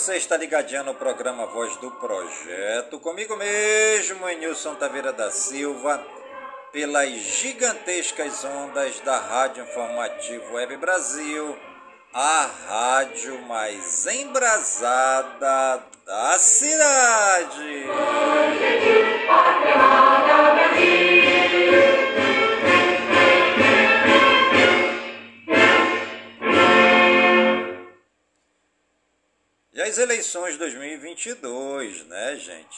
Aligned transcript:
Você 0.07 0.19
está 0.19 0.37
ligadinho 0.37 0.85
no 0.85 0.95
programa 0.95 1.47
Voz 1.47 1.77
do 1.79 1.91
Projeto, 1.91 3.01
comigo 3.01 3.35
mesmo, 3.35 4.29
Nilson 4.29 4.77
Taveira 4.77 5.13
da 5.13 5.33
Silva, 5.33 6.01
pelas 6.71 7.11
gigantescas 7.11 8.45
ondas 8.45 9.01
da 9.01 9.19
Rádio 9.19 9.65
Informativo 9.65 10.55
Web 10.55 10.77
Brasil, 10.77 11.59
a 12.15 12.49
rádio 12.69 13.43
mais 13.49 14.07
embrasada 14.07 15.83
da 16.07 16.39
cidade. 16.39 17.87
As 29.87 29.99
eleições 29.99 30.55
de 30.55 30.59
2022, 30.59 32.07
né, 32.07 32.37
gente? 32.37 32.77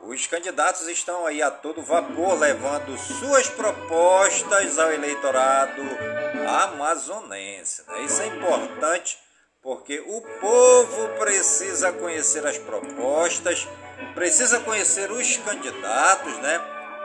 Os 0.00 0.26
candidatos 0.26 0.88
estão 0.88 1.26
aí 1.26 1.42
a 1.42 1.50
todo 1.50 1.82
vapor 1.82 2.38
levando 2.38 2.96
suas 2.96 3.48
propostas 3.48 4.78
ao 4.78 4.90
eleitorado 4.90 5.82
amazonense. 6.48 7.82
Né? 7.86 8.04
Isso 8.04 8.22
é 8.22 8.26
importante 8.26 9.18
porque 9.62 10.00
o 10.00 10.22
povo 10.40 11.08
precisa 11.18 11.92
conhecer 11.92 12.44
as 12.46 12.56
propostas, 12.56 13.68
precisa 14.14 14.60
conhecer 14.60 15.12
os 15.12 15.36
candidatos, 15.36 16.36
né? 16.38 16.60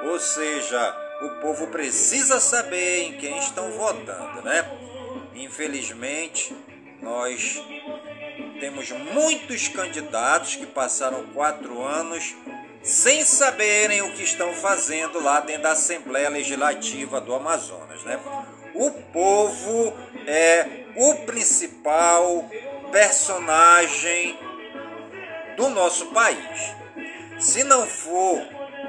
Ou 0.06 0.20
seja, 0.20 0.96
o 1.24 1.42
povo 1.42 1.68
precisa 1.68 2.40
saber 2.40 3.04
em 3.04 3.18
quem 3.18 3.38
estão 3.38 3.70
votando, 3.74 4.42
né? 4.42 4.66
Infelizmente, 5.36 6.56
nós 7.02 7.62
temos 8.60 8.92
muitos 8.92 9.68
candidatos 9.68 10.56
que 10.56 10.66
passaram 10.66 11.26
quatro 11.28 11.82
anos 11.82 12.36
sem 12.84 13.26
saberem 13.26 14.02
o 14.02 14.14
que 14.14 14.24
estão 14.24 14.54
fazendo 14.54 15.22
lá 15.22 15.40
dentro 15.42 15.64
da 15.64 15.72
Assembleia 15.72 16.30
Legislativa 16.30 17.20
do 17.20 17.36
Amazonas. 17.36 18.04
Né? 18.04 18.20
O 18.74 18.92
povo 18.92 19.94
é 20.26 20.86
o 20.96 21.16
principal 21.26 22.50
personagem 22.92 24.38
do 25.56 25.70
nosso 25.70 26.08
país. 26.08 26.76
Se 27.40 27.64
não 27.64 27.86
for 27.86 28.42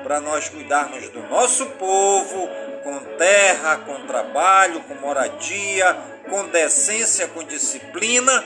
para 0.03 0.20
nós 0.20 0.49
cuidarmos 0.49 1.09
do 1.09 1.23
nosso 1.25 1.67
povo, 1.70 2.49
com 2.85 2.99
terra, 3.17 3.79
com 3.79 4.06
trabalho, 4.06 4.81
com 4.82 4.94
moradia, 4.94 5.97
com 6.31 6.49
decência, 6.49 7.26
com 7.29 7.43
disciplina, 7.43 8.44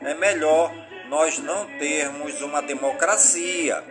é 0.00 0.14
melhor 0.14 0.72
nós 1.08 1.38
não 1.38 1.66
termos 1.78 2.40
uma 2.40 2.62
democracia, 2.62 3.82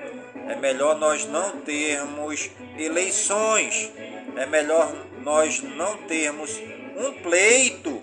é 0.48 0.56
melhor 0.56 0.98
nós 0.98 1.26
não 1.26 1.60
termos 1.62 2.50
eleições, 2.78 3.92
é 4.36 4.46
melhor 4.46 4.92
nós 5.22 5.62
não 5.62 5.98
termos 6.04 6.58
um 6.96 7.14
pleito 7.22 8.02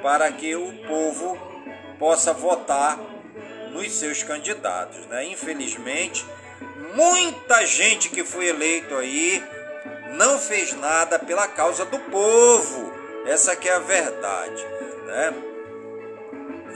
para 0.00 0.30
que 0.30 0.54
o 0.54 0.72
povo 0.86 1.36
possa 1.98 2.32
votar 2.32 2.98
nos 3.72 3.92
seus 3.92 4.22
candidatos. 4.22 5.06
Né? 5.06 5.26
Infelizmente, 5.26 6.24
muita 6.94 7.66
gente 7.66 8.08
que 8.10 8.24
foi 8.24 8.46
eleito 8.46 8.94
aí 8.94 9.42
não 10.14 10.38
fez 10.38 10.74
nada 10.74 11.18
pela 11.18 11.48
causa 11.48 11.84
do 11.84 11.98
povo. 11.98 12.92
Essa 13.26 13.56
que 13.56 13.68
é 13.68 13.74
a 13.74 13.78
verdade. 13.78 14.64
Né? 15.06 15.51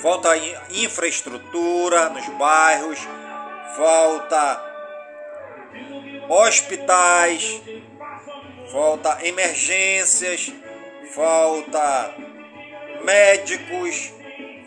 Falta 0.01 0.37
infraestrutura 0.71 2.09
nos 2.11 2.27
bairros, 2.31 2.99
falta 3.77 4.63
hospitais, 6.29 7.63
falta 8.71 9.19
emergências, 9.27 10.53
falta 11.15 12.15
médicos, 13.05 14.13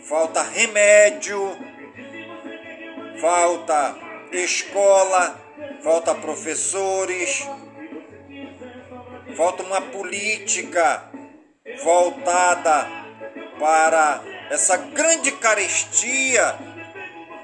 falta 0.08 0.42
remédio, 0.42 1.56
falta 3.20 3.96
escola, 4.32 5.38
falta 5.82 6.14
professores, 6.14 7.46
falta 9.36 9.62
uma 9.62 9.80
política 9.80 11.04
voltada 11.84 12.88
para 13.58 14.29
essa 14.50 14.76
grande 14.76 15.30
carestia 15.32 16.58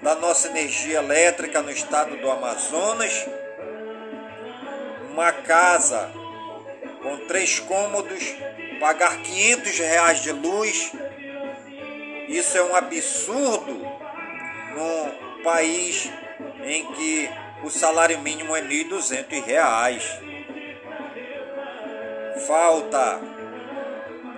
da 0.03 0.17
nossa 0.17 0.49
energia 0.49 0.99
elétrica 0.99 1.63
no 1.63 1.71
estado 1.71 2.17
do 2.17 2.31
Amazonas 2.31 3.27
uma 5.17 5.33
casa 5.33 6.13
com 7.03 7.17
três 7.27 7.59
cômodos, 7.61 8.35
pagar 8.79 9.23
500 9.23 9.79
reais 9.79 10.23
de 10.23 10.33
luz. 10.33 10.93
Isso 12.29 12.59
é 12.59 12.63
um 12.63 12.77
absurdo 12.77 13.73
num 14.75 15.43
país 15.43 16.11
em 16.65 16.93
que 16.93 17.31
o 17.63 17.71
salário 17.71 18.19
mínimo 18.19 18.55
é 18.55 18.61
R$ 18.61 18.85
1.200. 18.85 20.03
Falta 22.47 23.36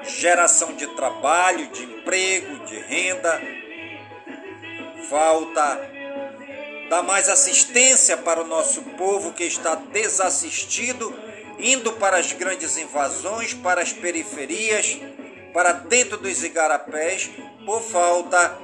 geração 0.04 0.74
de 0.74 0.86
trabalho, 0.88 1.68
de 1.68 1.84
emprego, 1.84 2.64
de 2.66 2.78
renda. 2.78 3.40
Falta 5.08 5.80
dar 6.88 7.02
mais 7.02 7.28
assistência 7.28 8.16
para 8.16 8.42
o 8.42 8.46
nosso 8.46 8.82
povo 8.82 9.32
que 9.32 9.44
está 9.44 9.74
desassistido, 9.74 11.14
indo 11.58 11.92
para 11.94 12.16
as 12.16 12.32
grandes 12.32 12.78
invasões, 12.78 13.52
para 13.54 13.82
as 13.82 13.92
periferias, 13.92 14.98
para 15.52 15.72
dentro 15.72 16.16
dos 16.16 16.42
igarapés, 16.42 17.30
por 17.64 17.82
falta 17.82 18.58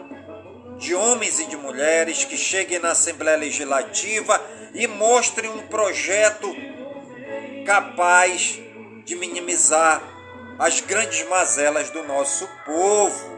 de 0.78 0.94
homens 0.94 1.38
e 1.40 1.46
de 1.46 1.56
mulheres 1.56 2.24
que 2.24 2.36
cheguem 2.36 2.78
na 2.78 2.92
Assembleia 2.92 3.36
Legislativa 3.36 4.40
e 4.74 4.86
mostrem 4.86 5.50
um 5.50 5.66
projeto 5.68 6.54
capaz 7.64 8.58
de 9.04 9.14
minimizar 9.16 10.13
as 10.58 10.80
grandes 10.80 11.26
mazelas 11.28 11.90
do 11.90 12.02
nosso 12.04 12.48
povo. 12.64 13.34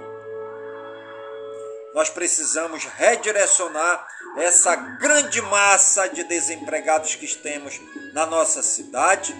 Nós 1.94 2.10
precisamos 2.10 2.84
redirecionar 2.84 4.06
essa 4.36 4.76
grande 4.76 5.40
massa 5.40 6.08
de 6.08 6.24
desempregados 6.24 7.14
que 7.14 7.26
temos 7.36 7.80
na 8.12 8.26
nossa 8.26 8.62
cidade, 8.62 9.34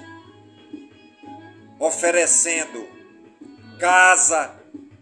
oferecendo 1.78 2.88
casa, 3.78 4.54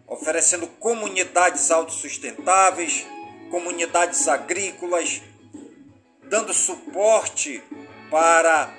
oferecendo 0.07 0.67
comunidades 0.67 1.71
autossustentáveis, 1.71 3.07
comunidades 3.51 4.27
agrícolas, 4.27 5.23
dando 6.25 6.53
suporte 6.53 7.63
para 8.11 8.75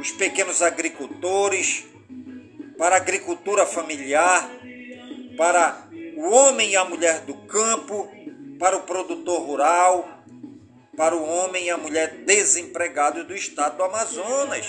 os 0.00 0.10
pequenos 0.10 0.62
agricultores, 0.62 1.84
para 2.78 2.96
a 2.96 2.98
agricultura 2.98 3.66
familiar, 3.66 4.50
para 5.36 5.88
o 6.16 6.30
homem 6.30 6.70
e 6.70 6.76
a 6.76 6.84
mulher 6.84 7.20
do 7.20 7.34
campo, 7.34 8.08
para 8.58 8.76
o 8.76 8.82
produtor 8.82 9.40
rural, 9.42 10.08
para 10.96 11.14
o 11.14 11.24
homem 11.24 11.66
e 11.66 11.70
a 11.70 11.76
mulher 11.76 12.24
desempregados 12.24 13.26
do 13.26 13.34
estado 13.34 13.76
do 13.76 13.84
Amazonas. 13.84 14.66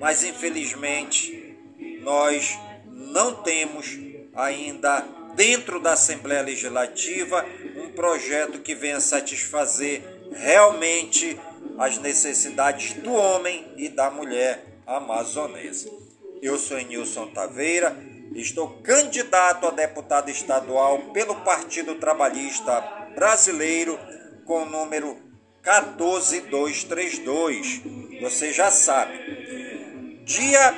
Mas 0.00 0.24
infelizmente 0.24 1.56
nós 2.00 2.58
não 2.86 3.42
temos 3.42 3.98
ainda 4.34 5.00
dentro 5.34 5.78
da 5.78 5.92
Assembleia 5.92 6.42
Legislativa 6.42 7.44
um 7.76 7.92
projeto 7.92 8.60
que 8.60 8.74
venha 8.74 9.00
satisfazer 9.00 10.02
realmente 10.32 11.38
as 11.78 11.98
necessidades 11.98 12.94
do 12.94 13.12
homem 13.12 13.72
e 13.76 13.88
da 13.88 14.10
mulher 14.10 14.64
amazonesa. 14.86 16.07
Eu 16.40 16.56
sou 16.56 16.78
Nilson 16.78 17.26
Taveira, 17.28 17.96
estou 18.34 18.80
candidato 18.82 19.66
a 19.66 19.70
deputado 19.70 20.30
estadual 20.30 20.98
pelo 21.12 21.34
Partido 21.36 21.94
Trabalhista 21.96 22.80
Brasileiro 23.14 23.98
com 24.44 24.62
o 24.62 24.66
número 24.66 25.16
14232. 25.64 27.82
Você 28.20 28.52
já 28.52 28.70
sabe. 28.70 30.20
Dia 30.24 30.74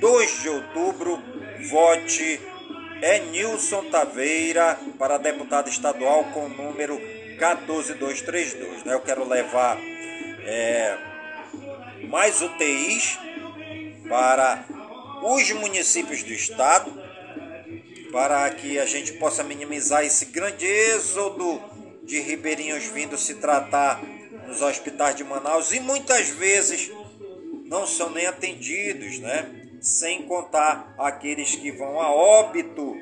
2 0.00 0.42
de 0.42 0.48
outubro, 0.50 1.22
vote 1.70 2.38
é 3.00 3.20
Nilson 3.20 3.84
Taveira 3.90 4.78
para 4.98 5.16
deputado 5.16 5.70
estadual 5.70 6.24
com 6.34 6.44
o 6.46 6.50
número 6.50 7.00
14232. 7.38 8.84
Né? 8.84 8.92
Eu 8.92 9.00
quero 9.00 9.26
levar 9.26 9.78
é, 10.44 10.98
mais 12.08 12.42
UTIs 12.42 13.18
para 14.08 14.64
os 15.22 15.50
municípios 15.52 16.22
do 16.22 16.32
estado, 16.32 16.92
para 18.12 18.48
que 18.50 18.78
a 18.78 18.86
gente 18.86 19.12
possa 19.14 19.42
minimizar 19.42 20.04
esse 20.04 20.26
grande 20.26 20.66
êxodo 20.66 21.60
de 22.04 22.20
ribeirinhos 22.20 22.84
vindo 22.86 23.18
se 23.18 23.34
tratar 23.34 24.00
nos 24.46 24.62
hospitais 24.62 25.16
de 25.16 25.24
Manaus 25.24 25.72
e 25.72 25.80
muitas 25.80 26.28
vezes 26.30 26.90
não 27.64 27.86
são 27.86 28.10
nem 28.10 28.26
atendidos, 28.26 29.18
né? 29.18 29.68
Sem 29.80 30.22
contar 30.22 30.94
aqueles 30.98 31.54
que 31.56 31.70
vão 31.72 32.00
a 32.00 32.10
óbito 32.10 32.96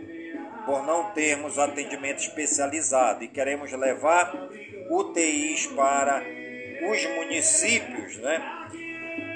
por 0.65 0.83
não 0.85 1.11
termos 1.13 1.59
atendimento 1.59 2.21
especializado 2.21 3.23
e 3.23 3.29
queremos 3.29 3.71
levar 3.73 4.35
UTIs 4.91 5.67
para 5.67 6.25
os 6.91 7.05
municípios, 7.17 8.17
né? 8.17 8.64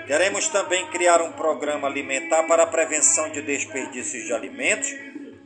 Queremos 0.09 0.49
também 0.49 0.87
criar 0.87 1.21
um 1.21 1.33
programa 1.33 1.87
alimentar 1.87 2.45
para 2.45 2.63
a 2.63 2.67
prevenção 2.67 3.29
de 3.29 3.43
desperdícios 3.43 4.25
de 4.25 4.33
alimentos. 4.33 4.91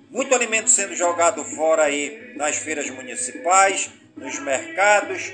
Muito 0.08 0.32
alimento 0.32 0.70
sendo 0.70 0.94
jogado 0.94 1.44
fora 1.44 1.82
aí 1.82 2.32
nas 2.36 2.58
feiras 2.58 2.88
municipais, 2.88 3.90
nos 4.16 4.38
mercados, 4.38 5.32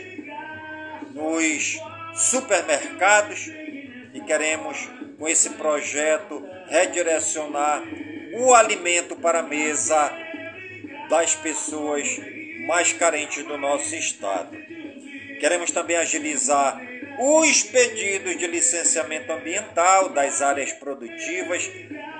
nos 1.12 1.78
supermercados 2.14 3.50
e 4.14 4.20
queremos, 4.26 4.88
com 5.18 5.28
esse 5.28 5.50
projeto, 5.50 6.42
redirecionar 6.66 7.82
o 8.32 8.54
alimento 8.54 9.14
para 9.14 9.40
a 9.40 9.42
mesa 9.42 10.10
das 11.10 11.34
pessoas 11.34 12.18
mais 12.66 12.94
carentes 12.94 13.44
do 13.44 13.58
nosso 13.58 13.94
estado. 13.94 14.56
Queremos 15.38 15.70
também 15.70 15.98
agilizar 15.98 16.87
os 17.18 17.62
pedidos 17.64 18.36
de 18.38 18.46
licenciamento 18.46 19.32
ambiental 19.32 20.08
das 20.10 20.40
áreas 20.40 20.72
produtivas, 20.72 21.68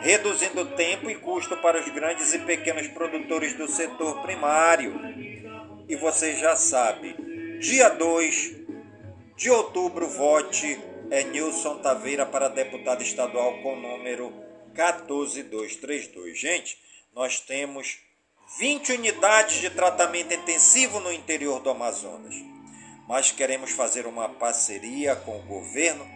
reduzindo 0.00 0.66
tempo 0.76 1.08
e 1.10 1.14
custo 1.14 1.56
para 1.58 1.80
os 1.80 1.88
grandes 1.88 2.34
e 2.34 2.38
pequenos 2.40 2.86
produtores 2.88 3.54
do 3.54 3.68
setor 3.68 4.22
primário 4.22 4.98
e 5.88 5.96
você 5.96 6.34
já 6.34 6.54
sabe, 6.54 7.16
dia 7.60 7.88
2 7.88 8.56
de 9.36 9.50
outubro, 9.50 10.06
vote 10.06 10.78
é 11.10 11.24
Nilson 11.24 11.78
Taveira 11.78 12.26
para 12.26 12.48
deputado 12.48 13.02
estadual 13.02 13.62
com 13.62 13.74
número 13.76 14.30
14232. 14.74 16.38
Gente, 16.38 16.78
nós 17.14 17.40
temos 17.40 18.00
20 18.58 18.92
unidades 18.92 19.60
de 19.60 19.70
tratamento 19.70 20.34
intensivo 20.34 21.00
no 21.00 21.10
interior 21.10 21.60
do 21.60 21.70
Amazonas. 21.70 22.34
Mas 23.08 23.32
queremos 23.32 23.70
fazer 23.70 24.06
uma 24.06 24.28
parceria 24.28 25.16
com 25.16 25.38
o 25.38 25.42
governo 25.42 26.06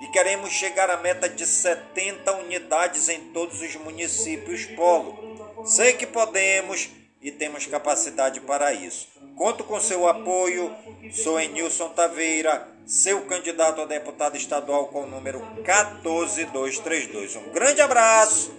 e 0.00 0.06
queremos 0.06 0.52
chegar 0.52 0.88
à 0.88 0.96
meta 0.96 1.28
de 1.28 1.44
70 1.44 2.32
unidades 2.36 3.08
em 3.08 3.32
todos 3.32 3.60
os 3.60 3.74
municípios 3.74 4.64
polo. 4.64 5.66
Sei 5.66 5.92
que 5.94 6.06
podemos 6.06 6.88
e 7.20 7.30
temos 7.32 7.66
capacidade 7.66 8.40
para 8.40 8.72
isso. 8.72 9.08
Conto 9.36 9.64
com 9.64 9.80
seu 9.80 10.06
apoio. 10.08 10.74
Sou 11.12 11.38
Enilson 11.40 11.88
Taveira, 11.90 12.66
seu 12.86 13.22
candidato 13.22 13.80
a 13.80 13.84
deputado 13.84 14.36
estadual 14.36 14.86
com 14.86 15.02
o 15.02 15.06
número 15.06 15.40
14232. 15.64 17.36
Um 17.36 17.50
grande 17.50 17.80
abraço 17.80 18.54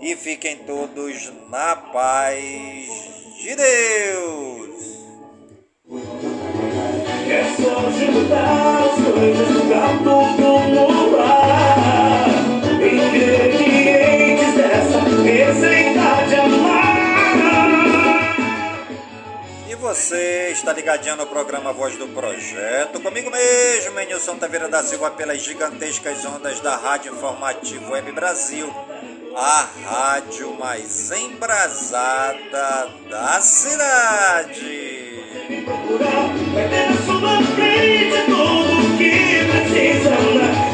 e 0.00 0.14
fiquem 0.14 0.58
todos 0.58 1.32
na 1.50 1.74
paz 1.74 2.86
de 3.42 3.56
Deus. 3.56 4.67
Você 20.08 20.50
está 20.52 20.72
ligadinho 20.72 21.16
no 21.16 21.26
programa 21.26 21.72
Voz 21.72 21.96
do 21.96 22.06
Projeto. 22.08 23.00
Comigo 23.00 23.30
mesmo, 23.30 23.94
Menilson 23.94 24.36
Taveira 24.36 24.68
da 24.68 24.82
Silva, 24.82 25.10
pelas 25.10 25.42
gigantescas 25.42 26.24
ondas 26.24 26.60
da 26.60 26.76
Rádio 26.76 27.14
Informativo 27.14 27.92
Web 27.92 28.12
Brasil, 28.12 28.70
a 29.34 29.66
rádio 29.84 30.54
mais 30.58 31.10
embrasada 31.10 32.90
da 33.08 33.40
cidade. 33.40 34.78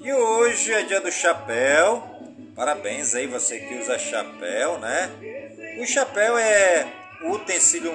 E 0.00 0.12
hoje 0.12 0.72
é 0.72 0.82
dia 0.82 1.00
do 1.00 1.10
chapéu. 1.10 2.04
Parabéns 2.54 3.16
aí 3.16 3.26
você 3.26 3.58
que 3.58 3.74
usa 3.74 3.98
chapéu, 3.98 4.78
né? 4.78 5.10
O 5.80 5.86
chapéu 5.86 6.38
é 6.38 6.86
utensílio 7.32 7.92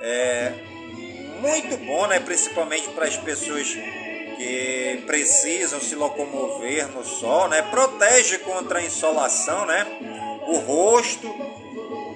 é, 0.00 0.52
muito 1.40 1.76
bom, 1.76 2.08
né? 2.08 2.18
Principalmente 2.18 2.88
para 2.88 3.04
as 3.04 3.16
pessoas 3.16 3.68
que 4.36 5.04
precisam 5.06 5.80
se 5.80 5.94
locomover 5.94 6.88
no 6.88 7.04
sol, 7.04 7.46
né? 7.46 7.62
Protege 7.62 8.38
contra 8.38 8.80
a 8.80 8.82
insolação, 8.82 9.64
né? 9.64 9.86
O 10.48 10.56
rosto, 10.58 11.28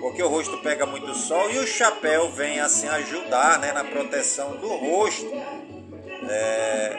porque 0.04 0.22
o 0.22 0.28
rosto 0.28 0.58
pega 0.58 0.84
muito 0.84 1.14
sol 1.14 1.50
e 1.50 1.58
o 1.58 1.66
chapéu 1.66 2.28
vem 2.28 2.60
assim 2.60 2.86
ajudar, 2.88 3.58
né? 3.58 3.72
Na 3.72 3.82
proteção 3.82 4.54
do 4.58 4.68
rosto. 4.68 5.32
É... 6.28 6.92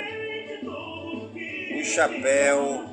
O 1.79 1.85
chapéu 1.85 2.83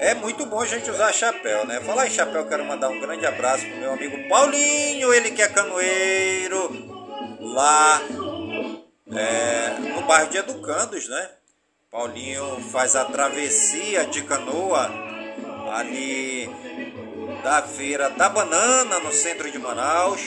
é 0.00 0.12
muito 0.14 0.44
bom 0.44 0.60
a 0.60 0.66
gente 0.66 0.90
usar 0.90 1.12
chapéu, 1.12 1.64
né? 1.66 1.80
Falar 1.82 2.08
em 2.08 2.10
chapéu, 2.10 2.48
quero 2.48 2.64
mandar 2.64 2.88
um 2.88 2.98
grande 2.98 3.24
abraço 3.26 3.64
pro 3.64 3.76
meu 3.76 3.92
amigo 3.92 4.28
Paulinho, 4.28 5.14
ele 5.14 5.30
que 5.30 5.40
é 5.40 5.48
canoeiro, 5.48 7.38
lá 7.38 8.02
é, 9.12 9.78
no 9.94 10.02
bairro 10.02 10.30
de 10.30 10.38
Educandos, 10.38 11.08
né? 11.08 11.30
Paulinho 11.92 12.60
faz 12.72 12.96
a 12.96 13.04
travessia 13.04 14.04
de 14.04 14.20
canoa 14.22 14.90
ali 15.72 16.50
da 17.48 17.62
feira 17.62 18.10
da 18.10 18.28
banana 18.28 19.00
no 19.00 19.10
centro 19.10 19.50
de 19.50 19.58
Manaus 19.58 20.20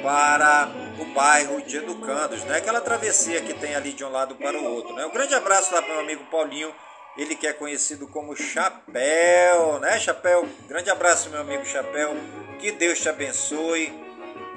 para 0.00 0.70
o 0.96 1.04
bairro 1.06 1.60
de 1.60 1.78
Educandos, 1.78 2.44
né? 2.44 2.58
Aquela 2.58 2.80
travessia 2.80 3.40
que 3.40 3.52
tem 3.52 3.74
ali 3.74 3.92
de 3.92 4.04
um 4.04 4.08
lado 4.08 4.36
para 4.36 4.56
o 4.56 4.64
outro, 4.64 4.94
né? 4.94 5.04
Um 5.04 5.10
grande 5.10 5.34
abraço 5.34 5.74
lá 5.74 5.82
para 5.82 5.90
o 5.90 5.94
meu 5.94 6.04
amigo 6.04 6.24
Paulinho 6.30 6.72
ele 7.16 7.34
que 7.34 7.48
é 7.48 7.52
conhecido 7.52 8.06
como 8.06 8.36
Chapéu, 8.36 9.80
né, 9.80 9.98
Chapéu? 9.98 10.48
Grande 10.68 10.88
abraço, 10.88 11.30
meu 11.30 11.40
amigo 11.40 11.66
Chapéu. 11.66 12.16
Que 12.60 12.70
Deus 12.70 13.00
te 13.00 13.08
abençoe. 13.08 13.92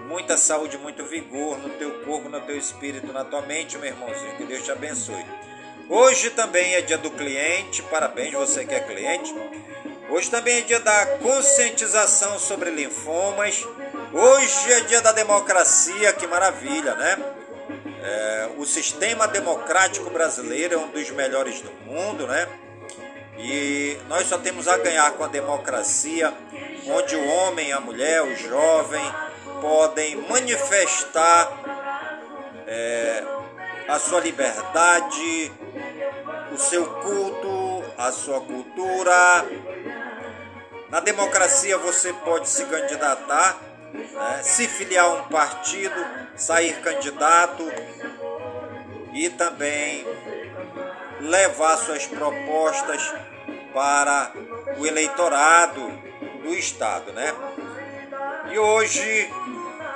Muita 0.07 0.37
saúde, 0.37 0.77
muito 0.77 1.03
vigor 1.05 1.57
no 1.57 1.69
teu 1.69 2.03
corpo, 2.05 2.29
no 2.29 2.39
teu 2.41 2.55
espírito, 2.55 3.11
na 3.11 3.25
tua 3.25 3.41
mente, 3.41 3.79
meu 3.79 3.89
irmãozinho. 3.89 4.37
Que 4.37 4.43
Deus 4.43 4.63
te 4.63 4.71
abençoe. 4.71 5.25
Hoje 5.89 6.29
também 6.29 6.75
é 6.75 6.81
dia 6.81 6.99
do 6.99 7.09
cliente. 7.09 7.81
Parabéns, 7.81 8.31
você 8.33 8.63
que 8.63 8.75
é 8.75 8.79
cliente. 8.79 9.33
Hoje 10.09 10.29
também 10.29 10.59
é 10.59 10.61
dia 10.61 10.79
da 10.79 11.05
conscientização 11.17 12.37
sobre 12.37 12.69
linfomas. 12.69 13.65
Hoje 14.13 14.73
é 14.73 14.81
dia 14.81 15.01
da 15.01 15.11
democracia. 15.11 16.13
Que 16.13 16.27
maravilha, 16.27 16.93
né? 16.95 17.17
É, 18.03 18.49
o 18.57 18.65
sistema 18.65 19.27
democrático 19.27 20.09
brasileiro 20.11 20.75
é 20.75 20.77
um 20.77 20.89
dos 20.89 21.09
melhores 21.09 21.59
do 21.61 21.71
mundo, 21.85 22.27
né? 22.27 22.47
E 23.37 23.97
nós 24.07 24.27
só 24.27 24.37
temos 24.37 24.67
a 24.67 24.77
ganhar 24.77 25.11
com 25.13 25.23
a 25.23 25.27
democracia, 25.27 26.31
onde 26.87 27.15
o 27.15 27.27
homem, 27.27 27.73
a 27.73 27.79
mulher, 27.79 28.21
o 28.21 28.35
jovem 28.35 29.03
podem 29.59 30.17
manifestar 30.29 31.51
é, 32.67 33.23
a 33.87 33.97
sua 33.97 34.19
liberdade, 34.19 35.51
o 36.51 36.57
seu 36.57 36.85
culto, 36.85 37.64
a 37.97 38.11
sua 38.11 38.41
cultura. 38.41 39.45
Na 40.89 40.99
democracia 40.99 41.77
você 41.77 42.13
pode 42.13 42.49
se 42.49 42.65
candidatar 42.65 43.59
né, 43.93 44.39
se 44.43 44.67
filiar 44.67 45.05
a 45.05 45.13
um 45.13 45.23
partido, 45.29 45.95
sair 46.35 46.81
candidato 46.81 47.63
e 49.13 49.29
também 49.29 50.05
levar 51.21 51.77
suas 51.77 52.05
propostas 52.05 53.13
para 53.73 54.31
o 54.77 54.85
eleitorado 54.85 55.87
do 56.43 56.53
Estado, 56.53 57.11
né? 57.13 57.33
E 58.51 58.59
hoje 58.59 59.29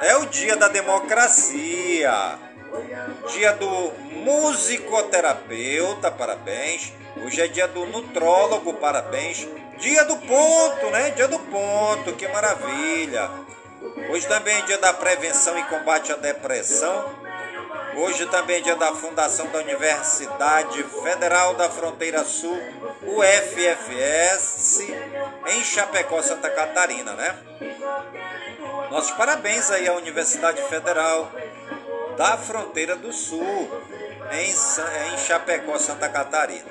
é 0.01 0.15
o 0.17 0.25
dia 0.25 0.55
da 0.55 0.67
democracia, 0.67 2.39
dia 3.31 3.53
do 3.53 3.91
musicoterapeuta, 4.23 6.11
parabéns. 6.11 6.93
Hoje 7.23 7.41
é 7.41 7.47
dia 7.47 7.67
do 7.67 7.85
nutrólogo, 7.85 8.73
parabéns. 8.75 9.47
Dia 9.77 10.03
do 10.05 10.17
ponto, 10.17 10.89
né? 10.91 11.11
Dia 11.11 11.27
do 11.27 11.39
ponto, 11.39 12.13
que 12.13 12.27
maravilha. 12.27 13.29
Hoje 14.09 14.27
também 14.27 14.57
é 14.57 14.61
dia 14.61 14.77
da 14.77 14.93
prevenção 14.93 15.57
e 15.57 15.63
combate 15.65 16.11
à 16.11 16.15
depressão. 16.15 17.29
Hoje 17.95 18.25
também 18.27 18.57
é 18.57 18.61
dia 18.61 18.75
da 18.75 18.93
fundação 18.93 19.47
da 19.47 19.59
Universidade 19.59 20.83
Federal 20.83 21.53
da 21.55 21.69
Fronteira 21.69 22.23
Sul, 22.23 22.57
UFFS, 23.03 24.79
em 25.47 25.63
Chapecó, 25.63 26.21
Santa 26.21 26.49
Catarina, 26.49 27.13
né? 27.13 27.35
Nossos 28.91 29.11
parabéns 29.11 29.69
aí 29.71 29.87
à 29.87 29.93
Universidade 29.93 30.61
Federal 30.63 31.31
da 32.19 32.37
Fronteira 32.37 32.97
do 32.97 33.13
Sul, 33.13 33.71
em 34.29 35.17
Chapecó, 35.17 35.79
Santa 35.79 36.09
Catarina. 36.09 36.67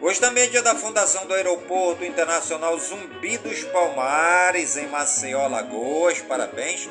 Hoje 0.00 0.20
também 0.20 0.44
é 0.44 0.46
dia 0.46 0.62
da 0.62 0.76
fundação 0.76 1.26
do 1.26 1.34
Aeroporto 1.34 2.04
Internacional 2.04 2.78
Zumbi 2.78 3.36
dos 3.36 3.64
Palmares, 3.64 4.76
em 4.76 4.86
Maceió, 4.86 5.40
Alagoas. 5.40 6.20
Parabéns. 6.20 6.88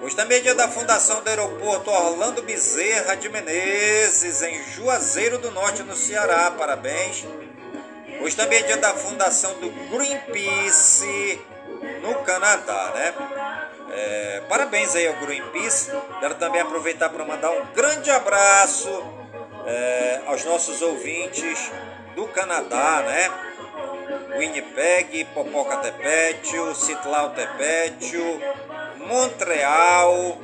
Hoje 0.00 0.16
também 0.16 0.38
é 0.38 0.40
dia 0.40 0.54
da 0.54 0.66
fundação 0.66 1.22
do 1.22 1.28
Aeroporto 1.28 1.90
Orlando 1.90 2.40
Bezerra 2.40 3.16
de 3.16 3.28
Menezes, 3.28 4.40
em 4.40 4.64
Juazeiro 4.72 5.36
do 5.36 5.50
Norte, 5.50 5.82
no 5.82 5.94
Ceará. 5.94 6.50
Parabéns. 6.52 7.26
Hoje 8.22 8.34
também 8.34 8.60
é 8.60 8.62
dia 8.62 8.78
da 8.78 8.94
fundação 8.94 9.52
do 9.60 9.68
Greenpeace, 9.90 11.38
no 12.00 12.14
Canadá, 12.22 12.92
né? 12.94 13.14
É, 13.92 14.42
parabéns 14.48 14.94
aí 14.94 15.06
ao 15.06 15.14
Greenpeace. 15.14 15.90
Quero 16.20 16.34
também 16.36 16.60
aproveitar 16.60 17.08
para 17.08 17.24
mandar 17.24 17.50
um 17.50 17.66
grande 17.74 18.10
abraço 18.10 18.88
é, 19.66 20.20
aos 20.26 20.44
nossos 20.44 20.80
ouvintes 20.82 21.70
do 22.14 22.26
Canadá, 22.28 23.02
né? 23.06 23.30
Winnipeg, 24.36 25.24
Popocatépetl, 25.34 26.72
Tepetl, 27.34 28.38
Montreal 28.98 30.38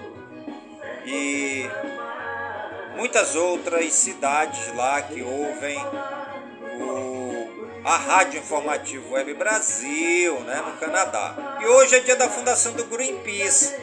e 1.04 1.68
muitas 2.96 3.34
outras 3.36 3.92
cidades 3.92 4.74
lá 4.74 5.00
que 5.02 5.22
ouvem 5.22 5.78
o, 6.80 7.25
a 7.86 7.98
Rádio 7.98 8.40
Informativo 8.40 9.14
Web 9.14 9.32
Brasil, 9.34 10.40
né, 10.40 10.56
no 10.56 10.72
Canadá. 10.72 11.56
E 11.60 11.66
hoje 11.66 11.94
é 11.94 12.00
dia 12.00 12.16
da 12.16 12.28
fundação 12.28 12.72
do 12.72 12.84
Greenpeace 12.86 13.76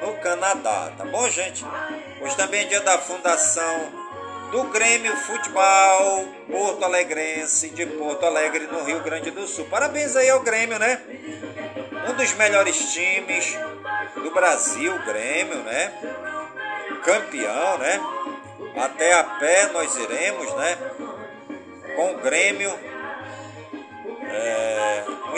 no 0.00 0.12
Canadá, 0.18 0.92
tá 0.96 1.04
bom, 1.04 1.28
gente? 1.28 1.64
Hoje 2.20 2.36
também 2.36 2.60
é 2.60 2.64
dia 2.66 2.80
da 2.82 2.98
fundação 2.98 3.92
do 4.52 4.62
Grêmio 4.64 5.16
Futebol 5.16 6.24
Porto 6.48 6.84
Alegrense 6.84 7.70
de 7.70 7.84
Porto 7.84 8.24
Alegre, 8.24 8.68
no 8.68 8.84
Rio 8.84 9.00
Grande 9.00 9.32
do 9.32 9.44
Sul. 9.48 9.64
Parabéns 9.64 10.14
aí 10.14 10.30
ao 10.30 10.38
Grêmio, 10.38 10.78
né? 10.78 11.02
Um 12.08 12.14
dos 12.14 12.32
melhores 12.34 12.92
times 12.92 13.58
do 14.22 14.30
Brasil, 14.30 14.96
Grêmio, 15.04 15.58
né? 15.64 15.92
Campeão, 17.02 17.78
né? 17.78 18.00
Até 18.76 19.14
a 19.14 19.24
pé 19.24 19.66
nós 19.72 19.96
iremos, 19.96 20.54
né? 20.54 20.78
Com 21.96 22.12
o 22.12 22.18
Grêmio. 22.18 22.91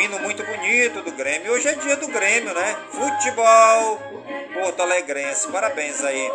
Hino 0.04 0.18
muito 0.18 0.44
bonito 0.44 1.00
do 1.00 1.12
Grêmio. 1.12 1.50
Hoje 1.52 1.66
é 1.66 1.73
dia 1.76 1.96
do 1.96 2.06
Grêmio, 2.08 2.52
né? 2.52 2.76
Futebol 2.90 3.99
Porto 4.52 4.82
Alegrense. 4.82 5.50
Parabéns 5.50 6.04
aí 6.04 6.30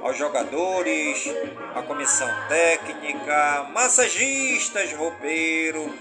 aos 0.00 0.16
jogadores, 0.16 1.28
à 1.74 1.82
comissão 1.82 2.28
técnica, 2.48 3.66
massagistas, 3.74 4.92
roupeiro, 4.92 5.92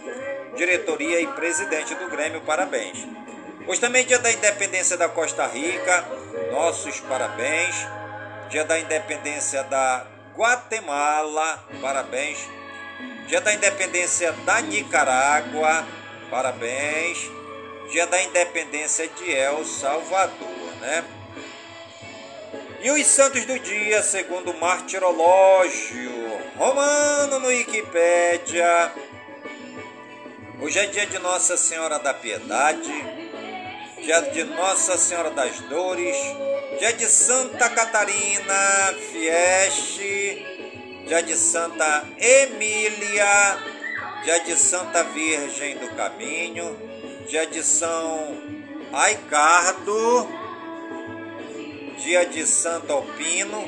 diretoria 0.55 1.19
e 1.19 1.25
presidente 1.25 1.95
do 1.95 2.07
Grêmio, 2.09 2.41
parabéns. 2.41 3.07
Hoje 3.65 3.81
também 3.81 4.03
é 4.03 4.05
dia 4.05 4.19
da 4.19 4.31
independência 4.31 4.95
da 4.95 5.09
Costa 5.09 5.47
Rica, 5.47 6.05
nossos 6.51 6.99
parabéns. 6.99 7.75
Dia 8.49 8.63
da 8.65 8.79
independência 8.79 9.63
da 9.63 10.05
Guatemala, 10.37 11.63
parabéns. 11.81 12.37
Dia 13.25 13.41
da 13.41 13.51
independência 13.51 14.31
da 14.45 14.61
Nicarágua, 14.61 15.87
parabéns. 16.29 17.29
Dia 17.91 18.05
da 18.05 18.21
independência 18.21 19.07
de 19.07 19.31
El 19.31 19.65
Salvador, 19.65 20.75
né? 20.79 21.03
E 22.81 22.91
os 22.91 23.05
santos 23.07 23.45
do 23.45 23.59
dia, 23.59 24.01
segundo 24.01 24.51
o 24.51 24.59
martirológio 24.59 26.09
Wikipédia. 27.45 28.93
Hoje 30.61 30.79
é 30.79 30.85
dia 30.85 31.05
de 31.07 31.19
Nossa 31.19 31.57
Senhora 31.57 31.99
da 31.99 32.13
Piedade, 32.13 32.93
dia 34.01 34.21
de 34.21 34.43
Nossa 34.43 34.97
Senhora 34.97 35.31
das 35.31 35.59
Dores, 35.61 36.15
dia 36.79 36.93
de 36.93 37.05
Santa 37.05 37.69
Catarina 37.69 38.93
Fieste, 39.11 40.45
dia 41.07 41.21
de 41.21 41.35
Santa 41.35 42.07
Emília, 42.17 43.78
dia 44.23 44.39
de 44.39 44.55
Santa 44.55 45.03
Virgem 45.03 45.77
do 45.77 45.95
Caminho, 45.95 46.77
dia 47.27 47.45
de 47.47 47.63
São 47.63 48.37
Aicardo, 48.91 50.27
dia 51.99 52.25
de 52.25 52.45
Santo 52.45 52.91
Alpino, 52.91 53.63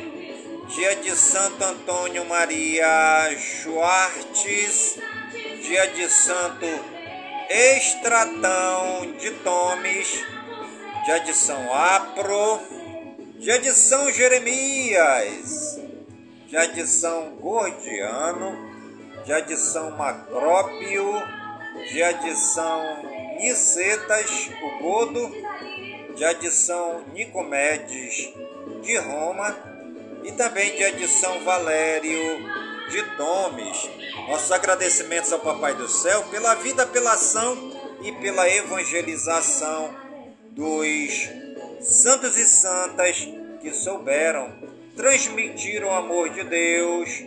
dia 0.67 0.96
de 0.98 1.15
Santo 1.15 1.63
Antônio 1.63 2.25
Maria 2.25 3.34
Schwartz, 3.38 4.98
dia 5.62 5.88
de 5.88 6.10
Santo 6.10 6.65
Estratão 7.50 9.13
de 9.20 9.31
Tomes, 9.43 10.24
dia 11.05 11.20
de 11.20 11.34
São 11.34 11.74
Apro, 11.74 12.60
dia 13.39 13.58
de 13.60 13.72
São 13.72 14.12
Jeremias, 14.12 15.79
dia 16.48 16.65
de 16.67 16.86
São 16.88 17.36
Gordiano, 17.36 18.55
dia 18.55 18.70
de 19.25 19.57
São 19.57 19.91
Macrópio, 19.91 21.13
de 22.23 22.35
São 22.35 23.03
Nicetas, 23.37 24.49
o 24.61 24.83
Godo, 24.83 25.31
de 26.39 26.51
São 26.51 27.03
Nicomedes 27.13 28.33
de 28.81 28.97
Roma, 28.97 29.55
e 30.23 30.31
também 30.31 30.75
de 30.75 31.07
São 31.07 31.43
Valério 31.43 32.37
de 32.89 33.03
Tomes. 33.15 33.89
Nossos 34.27 34.51
agradecimentos 34.51 35.31
ao 35.31 35.39
Papai 35.39 35.73
do 35.75 35.87
Céu 35.87 36.23
pela 36.29 36.55
vida, 36.55 36.85
pela 36.85 37.13
ação 37.13 37.57
e 38.03 38.11
pela 38.13 38.49
evangelização 38.49 39.95
dos 40.51 41.29
santos 41.79 42.37
e 42.37 42.45
santas 42.45 43.27
que 43.61 43.71
souberam 43.71 44.51
transmitir 44.95 45.83
o 45.83 45.91
amor 45.91 46.29
de 46.29 46.43
Deus 46.43 47.23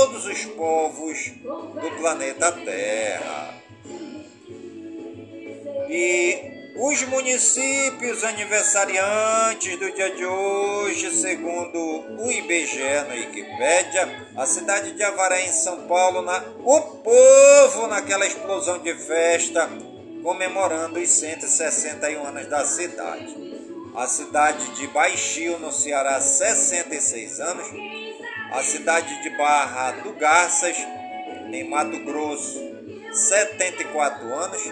todos 0.00 0.24
os 0.24 0.46
povos 0.46 1.30
do 1.42 1.90
planeta 1.98 2.50
Terra. 2.52 3.54
E 5.90 6.72
os 6.76 7.02
municípios 7.02 8.24
aniversariantes 8.24 9.78
do 9.78 9.92
dia 9.92 10.10
de 10.16 10.24
hoje, 10.24 11.10
segundo 11.10 11.78
o 12.18 12.30
IBGE 12.30 12.80
na 13.08 13.14
Wikipédia, 13.14 14.28
a 14.38 14.46
cidade 14.46 14.92
de 14.92 15.02
Avaré 15.02 15.46
em 15.46 15.52
São 15.52 15.86
Paulo, 15.86 16.22
na, 16.22 16.44
o 16.64 16.80
povo 16.80 17.86
naquela 17.88 18.26
explosão 18.26 18.78
de 18.78 18.94
festa, 18.94 19.68
comemorando 20.22 20.98
os 20.98 21.10
161 21.10 22.24
anos 22.24 22.46
da 22.46 22.64
cidade. 22.64 23.36
A 23.94 24.06
cidade 24.06 24.76
de 24.76 24.86
Baixio, 24.86 25.58
no 25.58 25.70
Ceará, 25.70 26.18
66 26.18 27.38
anos. 27.40 27.99
A 28.52 28.62
cidade 28.62 29.22
de 29.22 29.30
Barra 29.30 29.92
do 29.92 30.12
Garças, 30.14 30.76
em 31.52 31.68
Mato 31.68 31.98
Grosso, 32.04 32.58
74 33.12 34.34
anos 34.34 34.62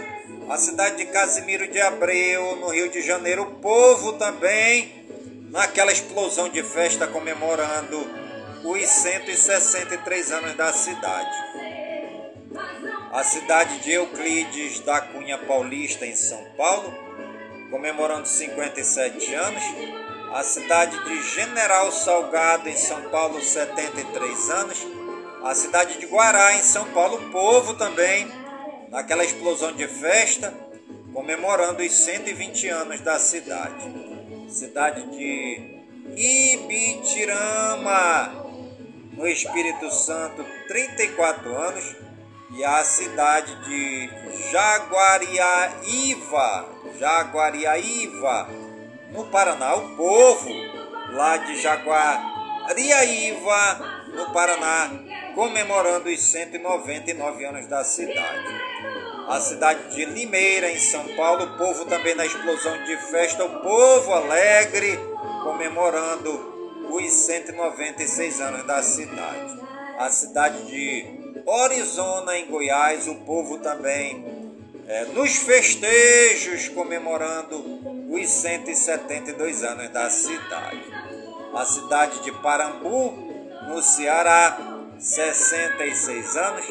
a 0.49 0.57
cidade 0.57 0.97
de 0.97 1.07
Casimiro 1.07 1.69
de 1.69 1.79
Abreu, 1.79 2.57
no 2.57 2.69
Rio 2.69 2.88
de 2.88 3.03
Janeiro, 3.03 3.43
o 3.43 3.55
povo 3.57 4.14
também, 4.14 5.05
naquela 5.51 5.93
explosão 5.93 6.49
de 6.49 6.62
festa 6.62 7.07
comemorando 7.07 7.99
os 8.64 8.88
163 8.88 10.33
anos 10.33 10.55
da 10.55 10.73
cidade. 10.73 11.37
A 13.12 13.23
cidade 13.23 13.79
de 13.81 13.93
Euclides 13.93 14.81
da 14.81 15.03
Cunha 15.03 15.37
Paulista, 15.37 16.07
em 16.07 16.17
São 16.17 16.43
Paulo, 16.57 16.95
comemorando 17.71 18.27
57 18.27 19.35
anos. 19.35 19.62
A 20.33 20.43
cidade 20.45 21.03
de 21.05 21.23
General 21.23 21.91
Salgado, 21.91 22.69
em 22.69 22.77
São 22.77 23.01
Paulo, 23.09 23.41
73 23.41 24.51
anos. 24.51 24.87
A 25.43 25.55
cidade 25.55 25.99
de 25.99 26.05
Guará, 26.07 26.55
em 26.55 26.62
São 26.62 26.85
Paulo, 26.93 27.31
povo 27.31 27.73
também 27.75 28.31
naquela 28.91 29.25
explosão 29.25 29.73
de 29.73 29.88
festa, 29.88 30.53
comemorando 31.14 31.83
os 31.83 31.93
120 31.93 32.69
anos 32.69 33.01
da 33.01 33.19
cidade. 33.19 33.91
Cidade 34.51 35.01
de 35.11 35.79
Ibitirama, 36.14 38.45
no 39.12 39.27
Espírito 39.27 39.91
Santo, 39.91 40.45
34 40.69 41.57
anos. 41.57 41.97
E 42.51 42.62
a 42.64 42.85
cidade 42.85 43.55
de 43.64 44.11
Jaguariaíva, 44.51 46.67
Jaguariaíva, 46.99 48.49
no 49.12 49.27
Paraná. 49.27 49.77
O 49.77 49.97
povo 49.97 50.49
lá 51.12 51.37
de 51.37 51.61
Jaguariaíva, 51.61 54.01
no 54.14 54.33
Paraná, 54.33 54.90
comemorando 55.35 56.09
os 56.09 56.21
199 56.21 57.44
anos 57.44 57.66
da 57.66 57.85
cidade 57.85 58.79
a 59.29 59.40
cidade 59.40 59.94
de 59.94 60.07
Limeira, 60.07 60.71
em 60.71 60.79
São 60.79 61.07
Paulo, 61.14 61.44
o 61.44 61.59
povo 61.59 61.85
também 61.85 62.14
na 62.14 62.25
explosão 62.25 62.83
de 62.85 62.97
festa, 62.97 63.44
o 63.44 63.61
povo 63.61 64.14
alegre, 64.14 64.99
comemorando 65.42 66.88
os 66.90 67.12
196 67.12 68.40
anos 68.40 68.66
da 68.66 68.83
cidade. 68.83 69.61
A 69.99 70.09
cidade 70.09 70.64
de 70.64 71.05
Orizona, 71.44 72.38
em 72.38 72.47
Goiás, 72.47 73.07
o 73.07 73.16
povo 73.16 73.59
também 73.59 74.25
é, 74.88 75.05
nos 75.12 75.37
festejos, 75.37 76.68
comemorando 76.68 77.59
os 78.09 78.29
172 78.29 79.62
anos 79.62 79.88
da 79.90 80.09
cidade. 80.11 80.92
A 81.55 81.64
cidade 81.64 82.23
de 82.23 82.33
Parambu, 82.33 83.12
no 83.68 83.83
Ceará, 83.83 84.59
66 84.99 86.37
anos 86.37 86.66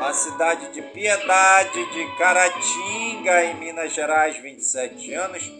a 0.00 0.12
cidade 0.12 0.72
de 0.72 0.80
Piedade 0.80 1.92
de 1.92 2.16
Caratinga, 2.16 3.44
em 3.44 3.56
Minas 3.56 3.92
Gerais, 3.92 4.36
27 4.36 5.12
anos, 5.12 5.52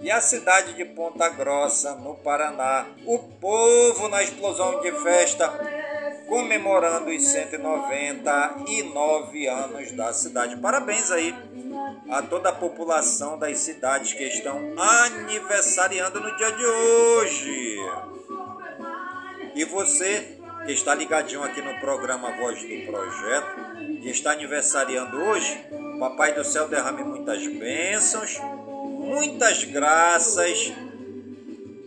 e 0.00 0.10
a 0.10 0.20
cidade 0.20 0.72
de 0.74 0.84
Ponta 0.84 1.28
Grossa, 1.28 1.94
no 1.96 2.14
Paraná. 2.14 2.86
O 3.04 3.18
povo 3.18 4.08
na 4.08 4.22
explosão 4.22 4.80
de 4.80 4.90
festa 4.92 5.48
comemorando 6.32 7.10
os 7.10 7.28
199 7.28 9.46
anos 9.48 9.92
da 9.92 10.14
cidade. 10.14 10.56
Parabéns 10.56 11.10
aí 11.10 11.34
a 12.08 12.22
toda 12.22 12.48
a 12.48 12.54
população 12.54 13.38
das 13.38 13.58
cidades 13.58 14.14
que 14.14 14.24
estão 14.24 14.72
aniversariando 14.78 16.20
no 16.20 16.34
dia 16.34 16.50
de 16.52 16.64
hoje. 16.64 17.76
E 19.54 19.62
você 19.66 20.38
que 20.64 20.72
está 20.72 20.94
ligadinho 20.94 21.42
aqui 21.42 21.60
no 21.60 21.78
programa 21.80 22.34
Voz 22.38 22.62
do 22.62 22.86
Projeto 22.86 23.50
e 24.00 24.08
está 24.08 24.32
aniversariando 24.32 25.18
hoje, 25.18 25.66
Papai 26.00 26.32
do 26.32 26.44
Céu 26.44 26.66
derrame 26.66 27.04
muitas 27.04 27.46
bênçãos, 27.46 28.38
muitas 28.40 29.64
graças, 29.64 30.72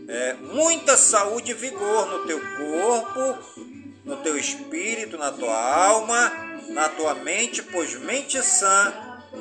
é, 0.07 0.35
muita 0.35 0.95
saúde 0.95 1.49
e 1.49 1.55
vigor 1.55 2.05
no 2.05 2.27
teu 2.27 2.39
corpo, 2.39 3.65
no 4.05 4.17
teu 4.17 4.37
espírito, 4.37 5.17
na 5.17 5.31
tua 5.31 5.57
alma, 5.57 6.31
na 6.69 6.87
tua 6.87 7.15
mente, 7.15 7.63
pois 7.63 7.95
mente 8.01 8.41
sã, 8.41 8.93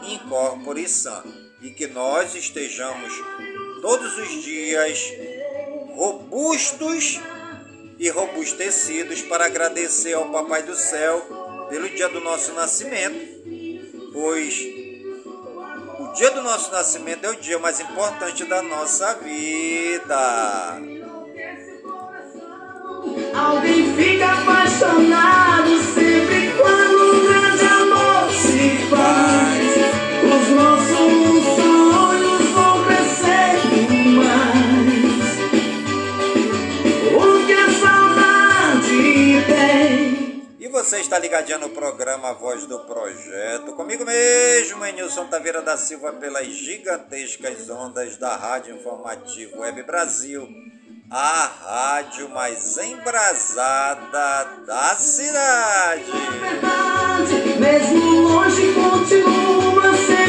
incorpore 0.08 0.88
sã. 0.88 1.22
E 1.60 1.70
que 1.70 1.86
nós 1.86 2.34
estejamos 2.34 3.12
todos 3.80 4.18
os 4.18 4.42
dias 4.42 5.12
robustos 5.94 7.20
e 7.98 8.08
robustecidos 8.08 9.22
para 9.22 9.46
agradecer 9.46 10.14
ao 10.14 10.30
Papai 10.30 10.62
do 10.62 10.74
Céu 10.74 11.20
pelo 11.68 11.88
dia 11.88 12.08
do 12.08 12.20
nosso 12.20 12.52
nascimento, 12.52 13.16
pois 14.12 14.58
o 16.00 16.12
dia 16.14 16.30
do 16.30 16.42
nosso 16.42 16.70
nascimento 16.70 17.24
é 17.24 17.30
o 17.30 17.36
dia 17.36 17.58
mais 17.58 17.80
importante 17.80 18.44
da 18.44 18.62
nossa 18.62 19.14
vida. 19.14 20.93
Alguém 23.34 23.96
fica 23.96 24.30
apaixonado 24.30 25.76
sempre 25.92 26.52
quando 26.56 27.14
um 27.14 27.26
grande 27.26 27.64
amor 27.64 28.30
se 28.30 28.78
faz. 28.88 29.74
Os 30.22 30.48
nossos 30.54 31.44
sonhos 31.56 32.50
vão 32.50 32.84
crescer 32.84 33.54
mais. 34.14 35.34
O 37.12 37.46
que 37.46 37.52
a 37.52 37.70
saudade 37.80 39.44
tem. 39.48 40.46
E 40.60 40.68
você 40.68 41.00
está 41.00 41.18
ligadinho 41.18 41.58
no 41.58 41.70
programa 41.70 42.32
Voz 42.34 42.66
do 42.66 42.78
Projeto, 42.80 43.72
comigo 43.72 44.04
mesmo, 44.04 44.84
Enilson 44.84 45.26
Taveira 45.26 45.60
da 45.60 45.76
Silva, 45.76 46.12
pelas 46.12 46.46
gigantescas 46.46 47.68
ondas 47.68 48.16
da 48.16 48.36
Rádio 48.36 48.76
Informativo 48.76 49.58
Web 49.58 49.82
Brasil, 49.82 50.48
a 51.10 51.50
rádio 51.66 52.28
mais 52.30 52.78
embrasada 52.78 54.48
da 54.66 54.94
cidade. 54.96 56.12
Mesmo 57.58 58.20
longe, 58.22 58.72
continua 58.72 59.94
sempre 59.96 60.23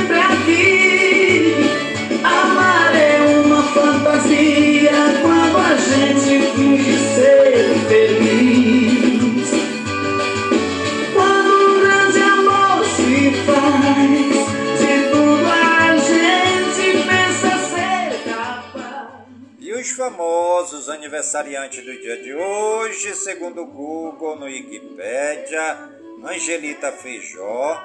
famosos 20.15 20.87
aniversariantes 20.87 21.83
do 21.83 21.91
dia 21.99 22.15
de 22.21 22.33
hoje, 22.33 23.13
segundo 23.15 23.63
o 23.63 23.65
Google 23.65 24.37
no 24.37 24.45
Wikipédia, 24.45 25.89
Angelita 26.23 26.89
Feijó, 26.93 27.77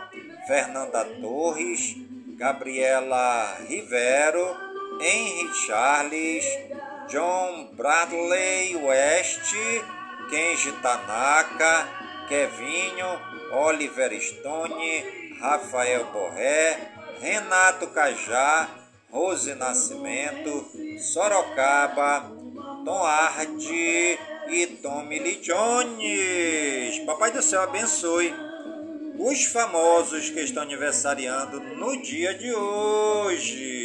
Fernanda 0.46 1.04
Torres, 1.04 1.96
Gabriela 2.38 3.56
Rivero, 3.66 4.56
Henry 5.00 5.52
Charles, 5.66 6.44
John 7.08 7.74
Bradley 7.74 8.76
West, 8.76 9.52
Kenji 10.30 10.70
Tanaka, 10.80 11.88
Kevinho, 12.28 13.20
Oliver 13.50 14.12
Stone, 14.20 15.34
Rafael 15.40 16.04
Borré, 16.12 16.78
Renato 17.20 17.88
Cajá, 17.88 18.68
Rose 19.10 19.54
Nascimento, 19.56 20.66
Sorocaba, 21.00 22.30
Tom 22.84 23.02
Hardy 23.02 24.18
e 24.48 24.66
Tommy 24.80 25.18
Lee 25.18 25.40
Jones. 25.40 26.98
Papai 27.04 27.32
do 27.32 27.42
céu 27.42 27.62
abençoe 27.62 28.32
os 29.18 29.44
famosos 29.44 30.30
que 30.30 30.40
estão 30.40 30.62
aniversariando 30.62 31.60
no 31.60 32.00
dia 32.00 32.34
de 32.34 32.54
hoje. 32.54 33.79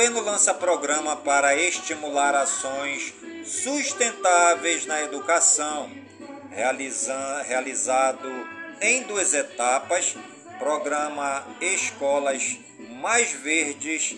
Governo 0.00 0.22
lança 0.22 0.54
programa 0.54 1.14
para 1.14 1.54
estimular 1.54 2.34
ações 2.34 3.12
sustentáveis 3.44 4.86
na 4.86 5.02
educação. 5.02 5.90
Realiza- 6.50 7.42
realizado 7.46 8.26
em 8.80 9.02
duas 9.02 9.34
etapas, 9.34 10.16
programa 10.58 11.44
Escolas 11.60 12.56
Mais 12.98 13.30
Verdes 13.32 14.16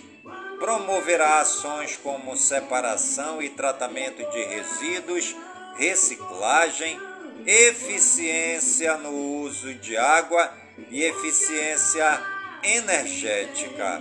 promoverá 0.60 1.40
ações 1.40 1.98
como 2.00 2.36
separação 2.36 3.42
e 3.42 3.48
tratamento 3.48 4.24
de 4.30 4.44
resíduos, 4.44 5.34
reciclagem, 5.74 6.96
eficiência 7.44 8.96
no 8.98 9.10
uso 9.10 9.74
de 9.74 9.96
água 9.96 10.48
e 10.92 11.02
eficiência 11.02 12.22
energética. 12.62 14.00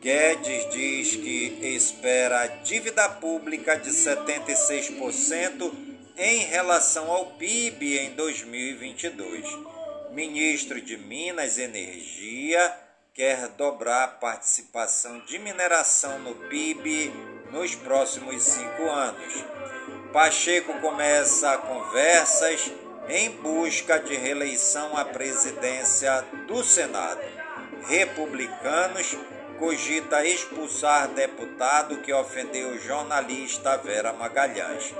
Guedes 0.00 0.70
diz 0.70 1.14
que 1.14 1.58
espera 1.76 2.46
dívida 2.64 3.06
pública 3.06 3.76
de 3.76 3.90
76% 3.90 5.70
em 6.16 6.38
relação 6.46 7.10
ao 7.10 7.26
PIB 7.32 7.98
em 7.98 8.14
2022. 8.14 9.44
Ministro 10.12 10.80
de 10.80 10.96
Minas 10.96 11.58
e 11.58 11.64
Energia 11.64 12.74
quer 13.12 13.48
dobrar 13.48 14.04
a 14.04 14.08
participação 14.08 15.20
de 15.26 15.38
mineração 15.38 16.18
no 16.20 16.34
PIB 16.48 17.12
nos 17.50 17.74
próximos 17.74 18.42
cinco 18.42 18.88
anos. 18.88 19.44
Pacheco 20.14 20.80
começa 20.80 21.58
conversas 21.58 22.72
em 23.06 23.28
busca 23.32 23.98
de 23.98 24.16
reeleição 24.16 24.96
à 24.96 25.04
presidência 25.04 26.22
do 26.46 26.64
Senado. 26.64 27.20
Republicanos 27.86 29.14
cogita 29.60 30.24
expulsar 30.24 31.08
deputado 31.08 31.98
que 31.98 32.10
ofendeu 32.14 32.78
jornalista 32.78 33.76
Vera 33.76 34.10
Magalhães. 34.10 34.94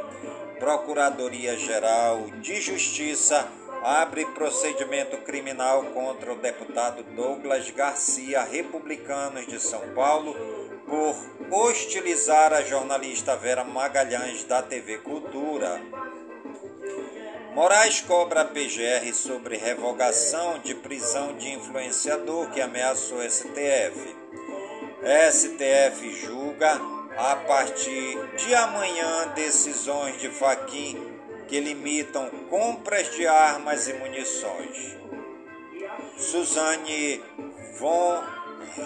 Procuradoria-Geral 0.58 2.26
de 2.42 2.60
Justiça 2.60 3.48
abre 3.82 4.26
procedimento 4.26 5.16
criminal 5.22 5.84
contra 5.94 6.34
o 6.34 6.36
deputado 6.36 7.02
Douglas 7.02 7.70
Garcia, 7.70 8.42
republicanos 8.42 9.46
de 9.46 9.58
São 9.58 9.80
Paulo, 9.94 10.36
por 10.86 11.16
hostilizar 11.50 12.52
a 12.52 12.60
jornalista 12.60 13.34
Vera 13.36 13.64
Magalhães 13.64 14.44
da 14.44 14.62
TV 14.62 14.98
Cultura. 14.98 15.80
Moraes 17.54 18.02
cobra 18.02 18.42
a 18.42 18.44
PGR 18.44 19.10
sobre 19.14 19.56
revogação 19.56 20.58
de 20.58 20.74
prisão 20.74 21.34
de 21.38 21.50
influenciador 21.50 22.50
que 22.50 22.60
ameaçou 22.60 23.22
STF. 23.22 24.19
STF 25.02 26.12
julga 26.26 26.78
a 27.16 27.36
partir 27.36 28.18
de 28.36 28.54
amanhã 28.54 29.28
decisões 29.34 30.20
de 30.20 30.28
Faquim 30.28 31.18
que 31.48 31.58
limitam 31.58 32.28
compras 32.50 33.10
de 33.16 33.26
armas 33.26 33.88
e 33.88 33.94
munições. 33.94 34.96
Suzane 36.18 37.22
von 37.78 38.22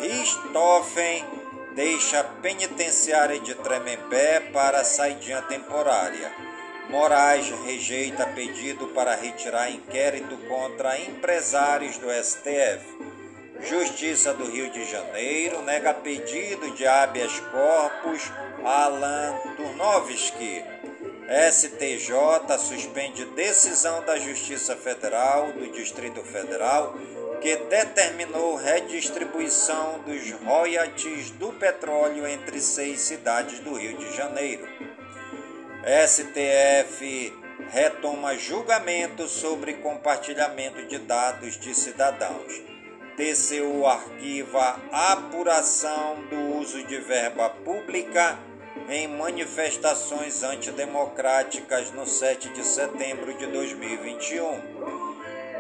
Richthofen 0.01 1.25
deixa 1.75 2.23
penitenciária 2.41 3.41
de 3.41 3.57
Tremembé 3.57 4.39
para 4.53 4.85
saidinha 4.85 5.43
temporária. 5.43 6.33
Moraes 6.89 7.51
rejeita 7.65 8.25
pedido 8.29 8.87
para 8.89 9.17
retirar 9.17 9.69
inquérito 9.71 10.37
contra 10.49 10.97
empresários 11.01 11.99
do 11.99 12.09
STF. 12.09 13.14
Justiça 13.61 14.35
do 14.35 14.51
Rio 14.51 14.71
de 14.71 14.85
Janeiro 14.85 15.63
nega 15.63 15.95
pedido 15.95 16.71
de 16.73 16.87
habeas 16.87 17.39
corpus 17.41 18.31
Alan 18.65 19.39
Turnovski. 19.57 20.65
STJ 21.51 22.59
suspende 22.59 23.25
decisão 23.27 24.05
da 24.05 24.19
Justiça 24.19 24.77
Federal 24.77 25.53
do 25.53 25.71
Distrito 25.71 26.23
Federal 26.23 26.95
que 27.41 27.57
determinou 27.57 28.57
redistribuição 28.57 30.01
dos 30.01 30.33
royalties 30.33 31.31
do 31.31 31.53
petróleo 31.53 32.27
entre 32.27 32.61
seis 32.61 33.01
cidades 33.01 33.61
do 33.61 33.75
Rio 33.75 33.97
de 33.97 34.17
Janeiro. 34.17 34.67
STF 36.07 37.33
retoma 37.71 38.37
julgamento 38.37 39.29
sobre 39.29 39.75
compartilhamento 39.75 40.87
de 40.87 40.99
dados 40.99 41.59
de 41.59 41.75
cidadãos. 41.75 42.74
TCU 43.17 43.87
arquiva 43.87 44.81
apuração 44.91 46.17
do 46.29 46.59
uso 46.59 46.83
de 46.83 46.99
verba 46.99 47.49
pública 47.49 48.39
em 48.89 49.07
manifestações 49.07 50.43
antidemocráticas 50.43 51.93
no 51.93 52.07
7 52.07 52.49
de 52.51 52.65
setembro 52.65 53.33
de 53.35 53.47
2021. 53.47 54.61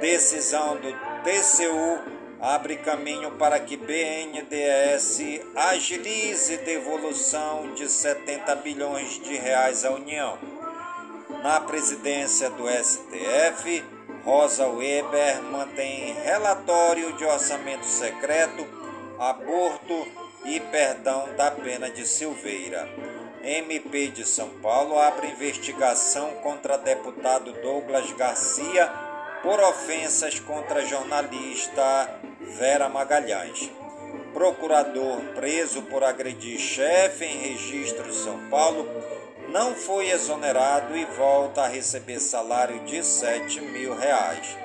Decisão 0.01 0.77
do 0.77 0.93
TCU 1.23 2.01
abre 2.40 2.77
caminho 2.77 3.31
para 3.33 3.61
que 3.61 3.77
BNDES 3.77 5.21
agilize 5.55 6.57
devolução 6.59 7.73
de 7.75 7.88
70 7.88 8.55
bilhões 8.57 9.21
de 9.21 9.37
reais 9.37 9.85
à 9.85 9.93
União. 9.93 10.37
Na 11.43 11.61
presidência 11.61 12.51
do 12.51 12.69
STF, 12.69 13.85
Rosa 14.25 14.67
Weber 14.67 15.43
mantém 15.43 16.15
relatório 16.25 17.13
de 17.13 17.27
orçamento 17.27 17.85
secreto, 17.85 18.67
aborto 19.19 20.07
e 20.47 20.59
perdão 20.61 21.29
da 21.37 21.51
pena 21.51 21.91
de 21.91 22.07
Silveira. 22.07 22.89
MP 23.43 24.09
de 24.09 24.25
São 24.25 24.49
Paulo 24.63 24.99
abre 24.99 25.29
investigação 25.29 26.31
contra 26.43 26.79
deputado 26.79 27.53
Douglas 27.61 28.11
Garcia 28.13 28.91
por 29.43 29.61
ofensas 29.61 30.41
contra 30.41 30.87
jornalista 30.87 32.19
Vera 32.41 32.89
Magalhães. 32.89 33.71
procurador 34.33 35.21
preso 35.35 35.83
por 35.83 36.03
agredir 36.03 36.59
chefe 36.59 37.27
em 37.27 37.51
registro 37.51 38.13
São 38.13 38.49
Paulo, 38.49 38.89
não 39.55 39.73
foi 39.73 40.11
exonerado 40.11 40.97
e 40.97 41.05
volta 41.05 41.62
a 41.62 41.69
receber 41.69 42.19
salário 42.19 42.81
de 42.81 43.05
7 43.05 43.61
mil 43.61 43.95
reais. 43.95 44.59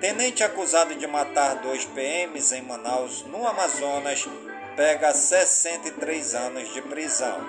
Tenente 0.00 0.42
acusado 0.42 0.94
de 0.94 1.06
matar 1.06 1.56
dois 1.56 1.84
PMs 1.84 2.50
em 2.52 2.62
Manaus, 2.62 3.26
no 3.26 3.46
Amazonas, 3.46 4.26
pega 4.74 5.12
63 5.12 6.34
anos 6.34 6.72
de 6.72 6.80
prisão. 6.80 7.46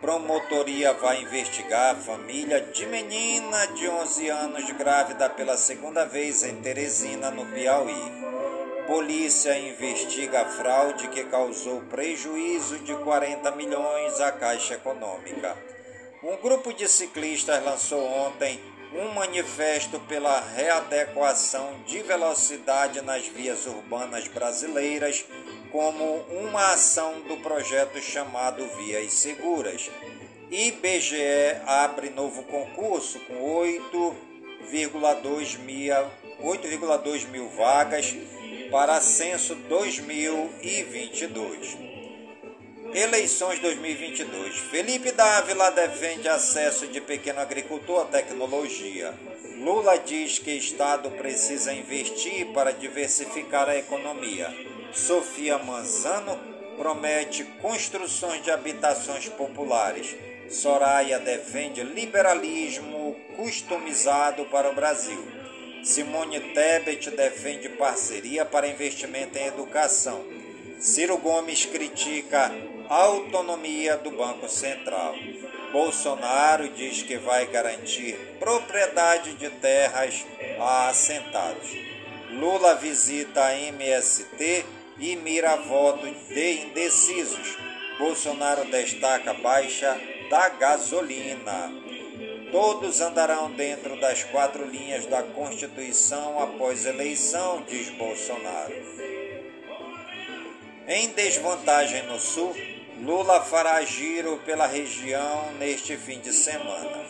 Promotoria 0.00 0.94
vai 0.94 1.20
investigar 1.20 1.96
a 1.96 1.98
família 1.98 2.62
de 2.62 2.86
menina 2.86 3.66
de 3.74 3.86
11 3.90 4.26
anos 4.30 4.70
grávida 4.70 5.28
pela 5.28 5.58
segunda 5.58 6.06
vez 6.06 6.42
em 6.44 6.62
Teresina, 6.62 7.30
no 7.30 7.44
Piauí. 7.44 8.39
Polícia 8.90 9.56
investiga 9.56 10.40
a 10.40 10.46
fraude 10.46 11.06
que 11.06 11.22
causou 11.22 11.80
prejuízo 11.82 12.80
de 12.80 12.92
40 12.92 13.52
milhões 13.52 14.20
à 14.20 14.32
Caixa 14.32 14.74
Econômica. 14.74 15.56
Um 16.24 16.36
grupo 16.38 16.72
de 16.72 16.88
ciclistas 16.88 17.64
lançou 17.64 18.04
ontem 18.04 18.60
um 18.92 19.14
manifesto 19.14 20.00
pela 20.00 20.40
readequação 20.40 21.80
de 21.86 22.02
velocidade 22.02 23.00
nas 23.00 23.28
vias 23.28 23.64
urbanas 23.64 24.26
brasileiras 24.26 25.24
como 25.70 26.24
uma 26.28 26.72
ação 26.72 27.20
do 27.20 27.36
projeto 27.36 28.00
chamado 28.00 28.66
Vias 28.76 29.12
Seguras. 29.12 29.88
IBGE 30.50 31.60
abre 31.64 32.10
novo 32.10 32.42
concurso 32.42 33.20
com 33.20 33.36
8,2 33.36 35.60
mil, 35.60 36.10
8,2 36.42 37.28
mil 37.28 37.48
vagas 37.50 38.16
para 38.70 38.98
censo 39.00 39.54
2022. 39.54 41.78
Eleições 42.94 43.60
2022. 43.60 44.56
Felipe 44.70 45.12
Dávila 45.12 45.70
defende 45.70 46.28
acesso 46.28 46.86
de 46.88 47.00
pequeno 47.00 47.40
agricultor 47.40 48.02
à 48.02 48.06
tecnologia. 48.06 49.14
Lula 49.58 49.98
diz 49.98 50.38
que 50.38 50.52
Estado 50.52 51.10
precisa 51.10 51.72
investir 51.72 52.46
para 52.54 52.72
diversificar 52.72 53.68
a 53.68 53.76
economia. 53.76 54.48
Sofia 54.92 55.58
Manzano 55.58 56.38
promete 56.76 57.44
construções 57.60 58.42
de 58.42 58.50
habitações 58.50 59.28
populares. 59.28 60.16
Soraya 60.48 61.18
defende 61.18 61.82
liberalismo 61.82 63.14
customizado 63.36 64.46
para 64.46 64.70
o 64.70 64.74
Brasil. 64.74 65.39
Simone 65.82 66.40
Tebet 66.40 67.10
defende 67.10 67.68
parceria 67.70 68.44
para 68.44 68.68
investimento 68.68 69.38
em 69.38 69.46
educação. 69.46 70.24
Ciro 70.78 71.16
Gomes 71.16 71.64
critica 71.64 72.52
a 72.88 72.94
autonomia 72.94 73.96
do 73.96 74.10
Banco 74.10 74.48
Central. 74.48 75.14
Bolsonaro 75.72 76.68
diz 76.70 77.02
que 77.02 77.16
vai 77.16 77.46
garantir 77.46 78.14
propriedade 78.38 79.34
de 79.34 79.48
terras 79.48 80.26
a 80.58 80.88
assentados. 80.88 81.70
Lula 82.30 82.74
visita 82.74 83.44
a 83.44 83.58
MST 83.58 84.64
e 84.98 85.16
mira 85.16 85.56
voto 85.56 86.06
de 86.28 86.52
indecisos. 86.62 87.56
Bolsonaro 87.98 88.64
destaca 88.70 89.32
baixa 89.34 89.98
da 90.28 90.48
gasolina. 90.50 91.89
Todos 92.50 93.00
andarão 93.00 93.50
dentro 93.52 93.98
das 94.00 94.24
quatro 94.24 94.66
linhas 94.66 95.06
da 95.06 95.22
Constituição 95.22 96.42
após 96.42 96.84
eleição, 96.84 97.62
diz 97.68 97.88
Bolsonaro. 97.90 98.74
Em 100.88 101.08
desvantagem 101.10 102.02
no 102.04 102.18
Sul, 102.18 102.56
Lula 103.02 103.40
fará 103.42 103.80
giro 103.82 104.38
pela 104.44 104.66
região 104.66 105.52
neste 105.58 105.96
fim 105.96 106.18
de 106.18 106.32
semana. 106.32 107.04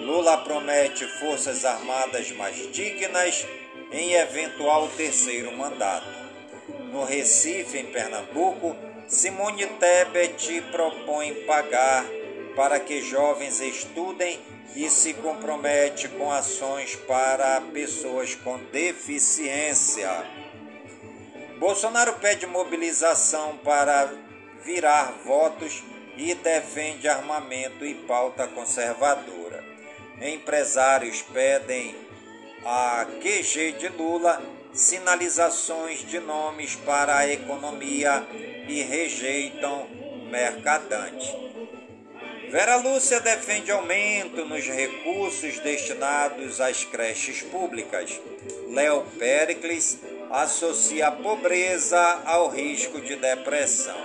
Lula 0.00 0.38
promete 0.38 1.04
forças 1.18 1.64
armadas 1.64 2.30
mais 2.30 2.56
dignas 2.72 3.44
em 3.90 4.12
eventual 4.14 4.88
terceiro 4.96 5.50
mandato. 5.56 6.06
No 6.92 7.04
Recife, 7.04 7.78
em 7.78 7.86
Pernambuco, 7.86 8.76
Simone 9.08 9.66
Tebet 9.66 10.62
propõe 10.70 11.34
pagar 11.44 12.04
para 12.56 12.80
que 12.80 13.02
jovens 13.02 13.60
estudem 13.60 14.40
e 14.74 14.90
se 14.90 15.14
compromete 15.14 16.08
com 16.08 16.32
ações 16.32 16.96
para 16.96 17.60
pessoas 17.72 18.34
com 18.34 18.58
deficiência. 18.72 20.10
Bolsonaro 21.58 22.14
pede 22.14 22.46
mobilização 22.46 23.56
para 23.58 24.10
virar 24.64 25.14
votos 25.24 25.84
e 26.16 26.34
defende 26.34 27.08
armamento 27.08 27.84
e 27.84 27.94
pauta 27.94 28.48
conservadora. 28.48 29.62
Empresários 30.20 31.22
pedem 31.22 31.94
a 32.64 33.06
QG 33.20 33.72
de 33.72 33.88
Lula 33.88 34.42
sinalizações 34.72 36.00
de 36.00 36.20
nomes 36.20 36.74
para 36.76 37.16
a 37.16 37.28
economia 37.28 38.26
e 38.68 38.82
rejeitam 38.82 39.86
mercadante. 40.30 41.34
Vera 42.50 42.76
Lúcia 42.76 43.18
defende 43.20 43.72
aumento 43.72 44.44
nos 44.44 44.64
recursos 44.66 45.58
destinados 45.58 46.60
às 46.60 46.84
creches 46.84 47.42
públicas. 47.42 48.20
Léo 48.68 49.04
Pericles 49.18 49.98
associa 50.30 51.08
a 51.08 51.12
pobreza 51.12 52.22
ao 52.24 52.48
risco 52.48 53.00
de 53.00 53.16
depressão. 53.16 53.98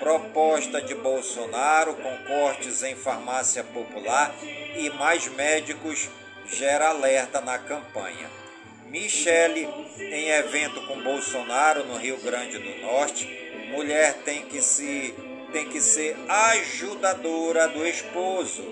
Proposta 0.00 0.82
de 0.82 0.94
Bolsonaro 0.96 1.94
com 1.94 2.16
cortes 2.24 2.82
em 2.82 2.96
farmácia 2.96 3.62
popular 3.62 4.34
e 4.76 4.90
mais 4.90 5.28
médicos 5.28 6.08
gera 6.46 6.88
alerta 6.88 7.40
na 7.40 7.56
campanha. 7.58 8.28
Michele, 8.86 9.68
em 9.98 10.30
evento 10.30 10.84
com 10.88 11.00
Bolsonaro 11.00 11.84
no 11.84 11.96
Rio 11.96 12.16
Grande 12.16 12.58
do 12.58 12.80
Norte, 12.80 13.28
mulher 13.70 14.14
tem 14.24 14.42
que 14.46 14.60
se 14.60 15.14
tem 15.52 15.68
que 15.68 15.80
ser 15.80 16.16
ajudadora 16.28 17.68
do 17.68 17.86
esposo. 17.86 18.62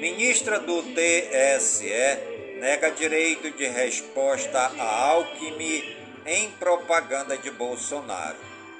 Ministra 0.00 0.58
do 0.58 0.82
TSE 0.82 1.90
nega 2.58 2.90
direito 2.90 3.50
de 3.50 3.66
resposta 3.66 4.58
a 4.78 5.10
Alckmin 5.10 5.96
em 6.26 6.50
propaganda 6.52 7.36
de 7.36 7.50
Bolsonaro. 7.50 8.36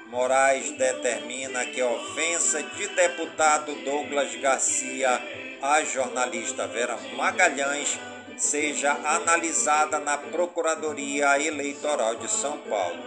Moraes 0.07 0.71
determina 0.71 1.65
que 1.65 1.81
ofensa 1.81 2.61
de 2.61 2.87
deputado 2.87 3.73
Douglas 3.83 4.35
Garcia 4.35 5.21
à 5.61 5.83
jornalista 5.83 6.67
Vera 6.67 6.97
Magalhães 7.15 7.97
seja 8.37 8.91
analisada 8.91 9.99
na 9.99 10.17
Procuradoria 10.17 11.39
Eleitoral 11.39 12.15
de 12.15 12.29
São 12.29 12.57
Paulo. 12.57 12.97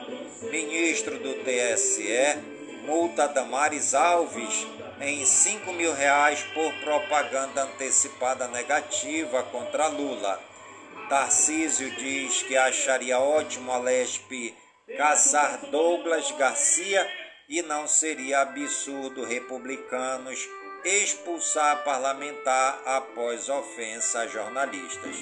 Ministro 0.50 1.18
do 1.18 1.34
TSE 1.34 2.53
multa 2.84 3.26
Damares 3.26 3.94
Alves 3.94 4.66
em 5.00 5.24
5 5.24 5.72
mil 5.72 5.92
reais 5.92 6.42
por 6.54 6.72
propaganda 6.80 7.62
antecipada 7.62 8.46
negativa 8.48 9.42
contra 9.44 9.88
Lula. 9.88 10.40
Tarcísio 11.08 11.90
diz 11.96 12.42
que 12.42 12.56
acharia 12.56 13.18
ótimo 13.18 13.72
a 13.72 13.78
Lespe 13.78 14.54
caçar 14.96 15.58
Douglas 15.70 16.30
Garcia 16.32 17.10
e 17.48 17.62
não 17.62 17.86
seria 17.86 18.40
absurdo 18.40 19.24
republicanos 19.24 20.38
expulsar 20.84 21.82
parlamentar 21.84 22.80
após 22.84 23.48
ofensa 23.48 24.20
a 24.20 24.26
jornalistas. 24.26 25.16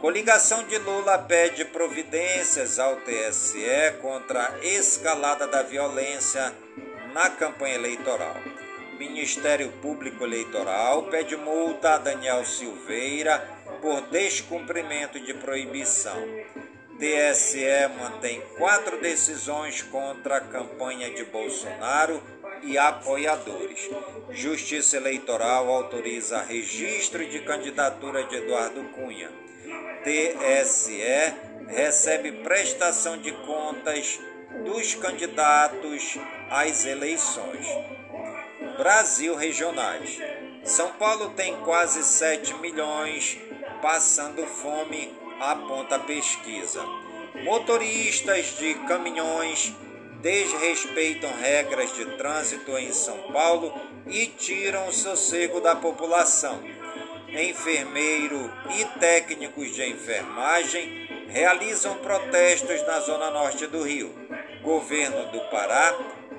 Coligação 0.00 0.64
de 0.64 0.76
Lula 0.78 1.18
pede 1.18 1.64
providências 1.64 2.78
ao 2.78 2.96
TSE 2.96 3.94
contra 4.02 4.48
a 4.48 4.64
escalada 4.64 5.46
da 5.46 5.62
violência 5.62 6.52
na 7.14 7.30
campanha 7.30 7.76
eleitoral. 7.76 8.36
Ministério 8.98 9.72
Público 9.80 10.24
Eleitoral 10.24 11.04
pede 11.04 11.36
multa 11.36 11.94
a 11.94 11.98
Daniel 11.98 12.44
Silveira 12.44 13.38
por 13.80 14.02
descumprimento 14.02 15.18
de 15.18 15.32
proibição. 15.32 16.22
TSE 16.98 17.88
mantém 17.98 18.42
quatro 18.58 19.00
decisões 19.00 19.82
contra 19.82 20.36
a 20.36 20.40
campanha 20.40 21.10
de 21.10 21.24
Bolsonaro 21.24 22.22
e 22.62 22.76
apoiadores. 22.76 23.88
Justiça 24.30 24.96
Eleitoral 24.98 25.70
autoriza 25.70 26.42
registro 26.42 27.26
de 27.26 27.40
candidatura 27.40 28.24
de 28.24 28.36
Eduardo 28.36 28.82
Cunha. 28.94 29.45
TSE 30.06 31.02
recebe 31.66 32.30
prestação 32.30 33.18
de 33.18 33.32
contas 33.32 34.20
dos 34.64 34.94
candidatos 34.94 36.16
às 36.48 36.86
eleições. 36.86 37.66
Brasil 38.78 39.34
Regionais. 39.34 40.16
São 40.62 40.92
Paulo 40.92 41.30
tem 41.30 41.56
quase 41.62 42.04
7 42.04 42.54
milhões 42.54 43.36
passando 43.82 44.46
fome 44.46 45.12
aponta 45.40 45.98
pesquisa. 45.98 46.84
Motoristas 47.42 48.56
de 48.58 48.74
caminhões 48.86 49.74
desrespeitam 50.22 51.32
regras 51.40 51.92
de 51.96 52.04
trânsito 52.16 52.78
em 52.78 52.92
São 52.92 53.32
Paulo 53.32 53.74
e 54.06 54.26
tiram 54.28 54.86
o 54.86 54.92
sossego 54.92 55.60
da 55.60 55.74
população. 55.74 56.62
Enfermeiro 57.28 58.52
e 58.78 58.84
técnicos 58.98 59.74
de 59.74 59.84
enfermagem 59.84 61.26
realizam 61.28 61.96
protestos 61.98 62.82
na 62.86 63.00
zona 63.00 63.30
norte 63.30 63.66
do 63.66 63.82
Rio. 63.82 64.14
Governo 64.62 65.30
do 65.32 65.40
Pará 65.50 65.94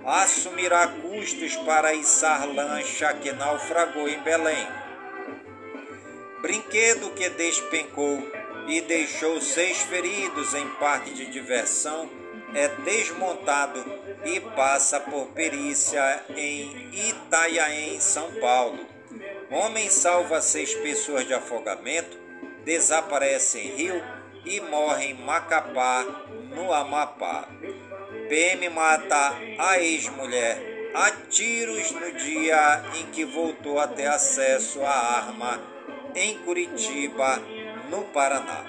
assumirá 0.06 0.88
custos 0.88 1.56
para 1.58 1.94
içar 1.94 2.48
lancha 2.48 3.14
que 3.14 3.32
naufragou 3.32 4.08
em 4.08 4.20
Belém. 4.20 4.68
Brinquedo 6.42 7.12
que 7.12 7.30
despencou 7.30 8.22
e 8.68 8.82
deixou 8.82 9.42
seis 9.42 9.78
feridos 9.82 10.54
em 10.54 10.68
parque 10.72 11.14
de 11.14 11.26
diversão 11.26 12.10
é 12.54 12.70
desmontado 12.70 13.84
e 14.26 14.40
passa 14.40 15.00
por 15.00 15.28
perícia 15.28 16.24
em 16.36 16.90
Itaiaém, 17.10 18.00
São 18.00 18.32
Paulo. 18.40 18.97
Homem 19.50 19.90
salva 19.90 20.42
seis 20.42 20.74
pessoas 20.74 21.26
de 21.26 21.34
afogamento, 21.34 22.18
desaparece 22.66 23.60
em 23.60 23.76
Rio 23.76 24.04
e 24.46 24.60
morre 24.60 25.06
em 25.06 25.14
Macapá, 25.14 26.06
no 26.50 26.74
Amapá. 26.74 27.48
PM 28.28 28.70
mata 28.70 29.36
a 29.58 29.80
ex-mulher 29.80 30.92
a 30.94 31.12
tiros 31.30 31.92
no 31.92 32.12
dia 32.14 32.84
em 33.00 33.06
que 33.12 33.24
voltou 33.24 33.80
a 33.80 33.88
ter 33.88 34.08
acesso 34.08 34.82
à 34.84 34.90
arma 35.18 35.62
em 36.14 36.40
Curitiba, 36.40 37.42
no 37.90 38.04
Paraná. 38.06 38.66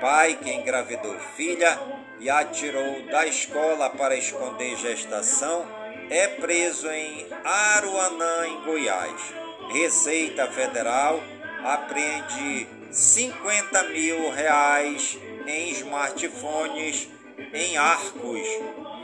Pai 0.00 0.38
que 0.42 0.50
engravidou 0.50 1.18
filha 1.36 1.78
e 2.20 2.30
atirou 2.30 3.02
da 3.06 3.26
escola 3.26 3.90
para 3.90 4.16
esconder 4.16 4.76
gestação 4.76 5.66
é 6.08 6.28
preso 6.28 6.88
em 6.88 7.26
Aruanã, 7.44 8.46
em 8.46 8.64
Goiás. 8.64 9.45
Receita 9.68 10.46
Federal 10.48 11.20
apreende 11.64 12.66
50 12.90 13.82
mil 13.84 14.30
reais 14.30 15.18
em 15.46 15.70
smartphones 15.70 17.08
em 17.52 17.76
Arcos, 17.76 18.48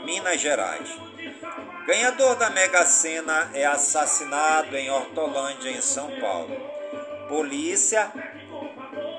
Minas 0.05 0.39
Gerais. 0.39 0.89
Ganhador 1.85 2.35
da 2.35 2.49
Mega 2.49 2.85
Sena 2.85 3.51
é 3.53 3.65
assassinado 3.65 4.75
em 4.75 4.89
Hortolândia, 4.89 5.69
em 5.69 5.81
São 5.81 6.09
Paulo. 6.19 6.55
Polícia 7.27 8.11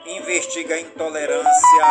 investiga 0.07 0.81
intolerância 0.81 1.85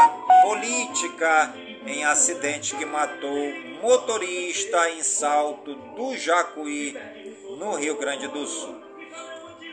política 0.44 1.54
em 1.86 2.04
acidente 2.04 2.76
que 2.76 2.86
matou 2.86 3.54
motorista 3.82 4.90
em 4.92 5.04
Salto 5.04 5.76
do 5.76 6.18
Jacuí, 6.18 6.98
no 7.58 7.76
Rio 7.76 7.98
Grande 7.98 8.28
do 8.28 8.46
Sul. 8.48 8.83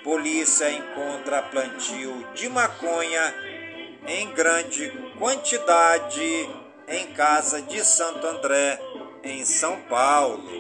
Polícia 0.03 0.71
encontra 0.71 1.43
plantio 1.43 2.27
de 2.35 2.49
maconha 2.49 3.35
em 4.07 4.31
grande 4.33 4.91
quantidade 5.19 6.49
em 6.89 7.13
casa 7.13 7.61
de 7.61 7.85
Santo 7.85 8.27
André, 8.27 8.81
em 9.23 9.45
São 9.45 9.79
Paulo. 9.83 10.51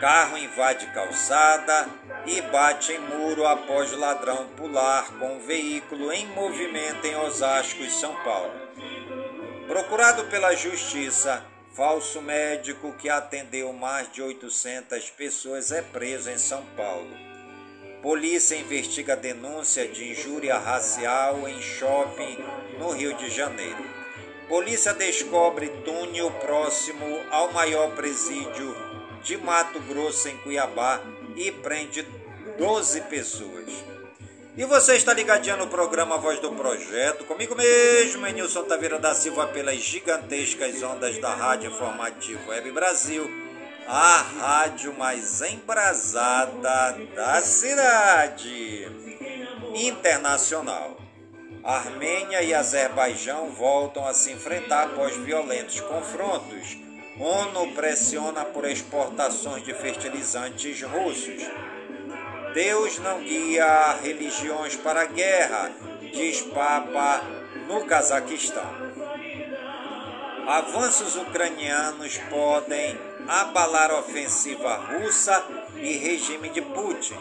Carro 0.00 0.38
invade 0.38 0.86
calçada 0.88 1.88
e 2.26 2.40
bate 2.42 2.92
em 2.92 2.98
muro 3.00 3.44
após 3.44 3.90
ladrão 3.92 4.46
pular 4.56 5.10
com 5.18 5.40
veículo 5.40 6.12
em 6.12 6.26
movimento 6.26 7.06
em 7.06 7.16
Osasco, 7.16 7.82
São 7.90 8.14
Paulo. 8.22 8.54
Procurado 9.66 10.24
pela 10.26 10.54
Justiça, 10.54 11.44
falso 11.76 12.22
médico 12.22 12.94
que 12.94 13.10
atendeu 13.10 13.70
mais 13.70 14.10
de 14.10 14.22
800 14.22 15.10
pessoas 15.10 15.70
é 15.70 15.82
preso 15.82 16.30
em 16.30 16.38
São 16.38 16.64
Paulo. 16.74 17.14
Polícia 18.00 18.56
investiga 18.56 19.14
denúncia 19.14 19.86
de 19.86 20.10
injúria 20.10 20.56
racial 20.56 21.46
em 21.46 21.60
shopping 21.60 22.38
no 22.78 22.92
Rio 22.92 23.14
de 23.18 23.28
Janeiro. 23.28 23.84
Polícia 24.48 24.94
descobre 24.94 25.68
túnel 25.84 26.30
próximo 26.40 27.20
ao 27.30 27.52
maior 27.52 27.94
presídio 27.94 28.74
de 29.22 29.36
Mato 29.36 29.78
Grosso, 29.80 30.28
em 30.28 30.36
Cuiabá, 30.38 31.02
e 31.36 31.52
prende 31.52 32.06
12 32.56 33.02
pessoas. 33.02 33.95
E 34.56 34.64
você 34.64 34.96
está 34.96 35.12
ligadinho 35.12 35.58
no 35.58 35.66
programa 35.66 36.16
Voz 36.16 36.40
do 36.40 36.50
Projeto, 36.52 37.24
comigo 37.24 37.54
mesmo, 37.54 38.26
Nilson 38.26 38.62
Taveira 38.62 38.98
da 38.98 39.14
Silva, 39.14 39.46
pelas 39.48 39.76
gigantescas 39.76 40.82
ondas 40.82 41.18
da 41.18 41.34
Rádio 41.34 41.70
Informativo 41.70 42.48
Web 42.48 42.70
Brasil, 42.70 43.30
a 43.86 44.16
rádio 44.16 44.94
mais 44.94 45.42
embrasada 45.42 46.96
da 47.14 47.42
cidade 47.42 48.90
internacional. 49.74 50.96
Armênia 51.62 52.40
e 52.42 52.54
Azerbaijão 52.54 53.50
voltam 53.50 54.06
a 54.06 54.14
se 54.14 54.32
enfrentar 54.32 54.84
após 54.84 55.14
violentos 55.18 55.82
confrontos. 55.82 56.78
ONU 57.20 57.74
pressiona 57.74 58.42
por 58.46 58.64
exportações 58.64 59.62
de 59.62 59.74
fertilizantes 59.74 60.80
russos. 60.80 61.42
Deus 62.56 62.98
não 63.00 63.20
guia 63.20 63.98
religiões 64.02 64.76
para 64.76 65.02
a 65.02 65.04
guerra, 65.04 65.70
diz 66.00 66.40
Papa 66.40 67.20
no 67.68 67.84
Cazaquistão. 67.84 68.64
Avanços 70.46 71.16
ucranianos 71.16 72.16
podem 72.30 72.98
abalar 73.28 73.92
ofensiva 73.92 74.74
russa 74.74 75.44
e 75.76 75.98
regime 75.98 76.48
de 76.48 76.62
Putin. 76.62 77.18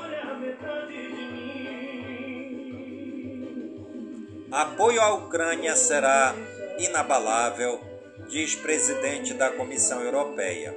Apoio 4.49 5.01
à 5.01 5.15
Ucrânia 5.15 5.75
será 5.75 6.33
inabalável, 6.79 7.81
diz 8.29 8.55
presidente 8.55 9.33
da 9.33 9.49
Comissão 9.49 9.99
Europeia. 9.99 10.73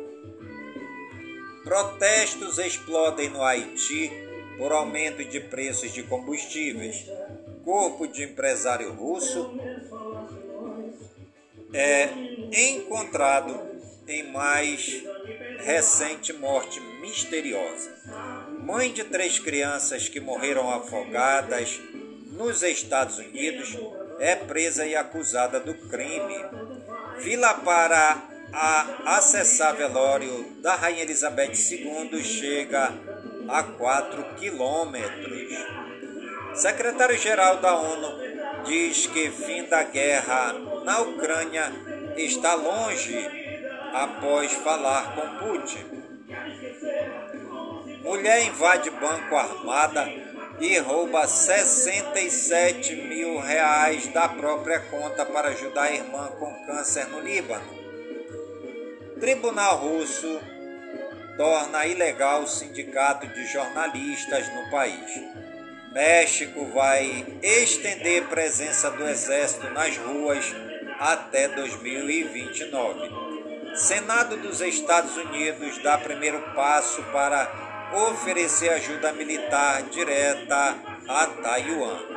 Protestos 1.63 2.59
explodem 2.59 3.29
no 3.29 3.45
Haiti 3.45 4.27
por 4.59 4.73
aumento 4.73 5.25
de 5.25 5.41
preços 5.41 5.93
de 5.93 6.03
combustíveis. 6.03 7.07
Corpo 7.65 8.07
de 8.07 8.25
empresário 8.25 8.93
russo 8.93 9.59
é 11.73 12.09
encontrado 12.53 13.61
em 14.07 14.31
mais 14.33 15.03
recente 15.61 16.33
morte 16.33 16.81
misteriosa. 17.01 17.91
Mãe 18.61 18.93
de 18.93 19.05
três 19.05 19.39
crianças 19.39 20.09
que 20.09 20.19
morreram 20.19 20.71
afogadas 20.71 21.81
nos 22.33 22.63
Estados 22.63 23.19
Unidos, 23.19 23.77
é 24.19 24.35
presa 24.35 24.87
e 24.87 24.97
acusada 24.97 25.61
do 25.61 25.75
crime. 25.75 26.37
Fila 27.21 27.55
para 27.55 28.23
a 28.53 29.17
acessar 29.17 29.77
velório 29.77 30.53
da 30.63 30.75
Rainha 30.75 31.03
Elizabeth 31.03 31.53
II 31.53 32.25
chega 32.25 32.93
a 33.49 33.63
4 33.63 34.35
quilômetros. 34.37 35.49
Secretário-geral 36.55 37.57
da 37.57 37.75
ONU 37.77 38.65
diz 38.65 39.07
que 39.07 39.31
fim 39.31 39.65
da 39.65 39.83
guerra 39.85 40.53
na 40.85 41.01
Ucrânia 41.01 41.73
está 42.17 42.55
longe 42.55 43.17
após 43.93 44.53
falar 44.53 45.15
com 45.15 45.47
Putin. 45.47 45.99
Mulher 48.03 48.45
invade 48.45 48.91
banco 48.91 49.37
armada 49.37 50.07
e 50.61 50.77
rouba 50.79 51.27
67 51.27 52.97
mil 52.97 53.39
reais 53.39 54.09
da 54.09 54.29
própria 54.29 54.81
conta 54.81 55.25
para 55.25 55.51
ajudar 55.51 55.85
a 55.85 55.93
irmã 55.93 56.29
com 56.39 56.67
câncer 56.67 57.07
no 57.09 57.21
Líbano. 57.21 57.79
Tribunal 59.21 59.77
russo 59.77 60.41
torna 61.39 61.87
ilegal 61.87 62.43
o 62.43 62.49
sindicato 62.49 63.29
de 63.29 63.47
jornalistas 63.47 64.53
no 64.53 64.69
país. 64.71 65.23
México 65.93 66.67
vai 66.75 67.25
estender 67.41 68.25
presença 68.25 68.91
do 68.91 69.09
exército 69.09 69.71
nas 69.71 69.97
ruas 69.97 70.45
até 70.99 71.47
2029. 71.47 73.09
Senado 73.77 74.37
dos 74.39 74.61
Estados 74.61 75.17
Unidos 75.17 75.79
dá 75.79 75.97
primeiro 75.97 76.41
passo 76.57 77.01
para 77.05 77.49
oferecer 78.11 78.71
ajuda 78.71 79.13
militar 79.13 79.85
direta 79.85 80.77
a 81.07 81.27
Taiwan. 81.27 82.08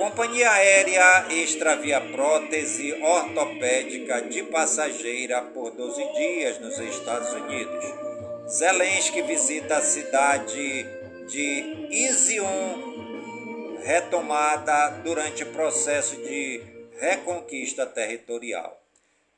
Companhia 0.00 0.50
aérea 0.50 1.26
extravia 1.28 2.00
prótese 2.00 2.90
ortopédica 3.02 4.22
de 4.22 4.42
passageira 4.44 5.42
por 5.42 5.72
12 5.72 6.12
dias 6.14 6.58
nos 6.58 6.78
Estados 6.78 7.30
Unidos. 7.34 7.84
Zelensky 8.48 9.20
visita 9.20 9.76
a 9.76 9.82
cidade 9.82 10.86
de 11.28 11.86
Izium, 11.90 13.76
retomada 13.84 14.88
durante 15.04 15.44
processo 15.44 16.16
de 16.16 16.62
reconquista 16.98 17.84
territorial. 17.84 18.80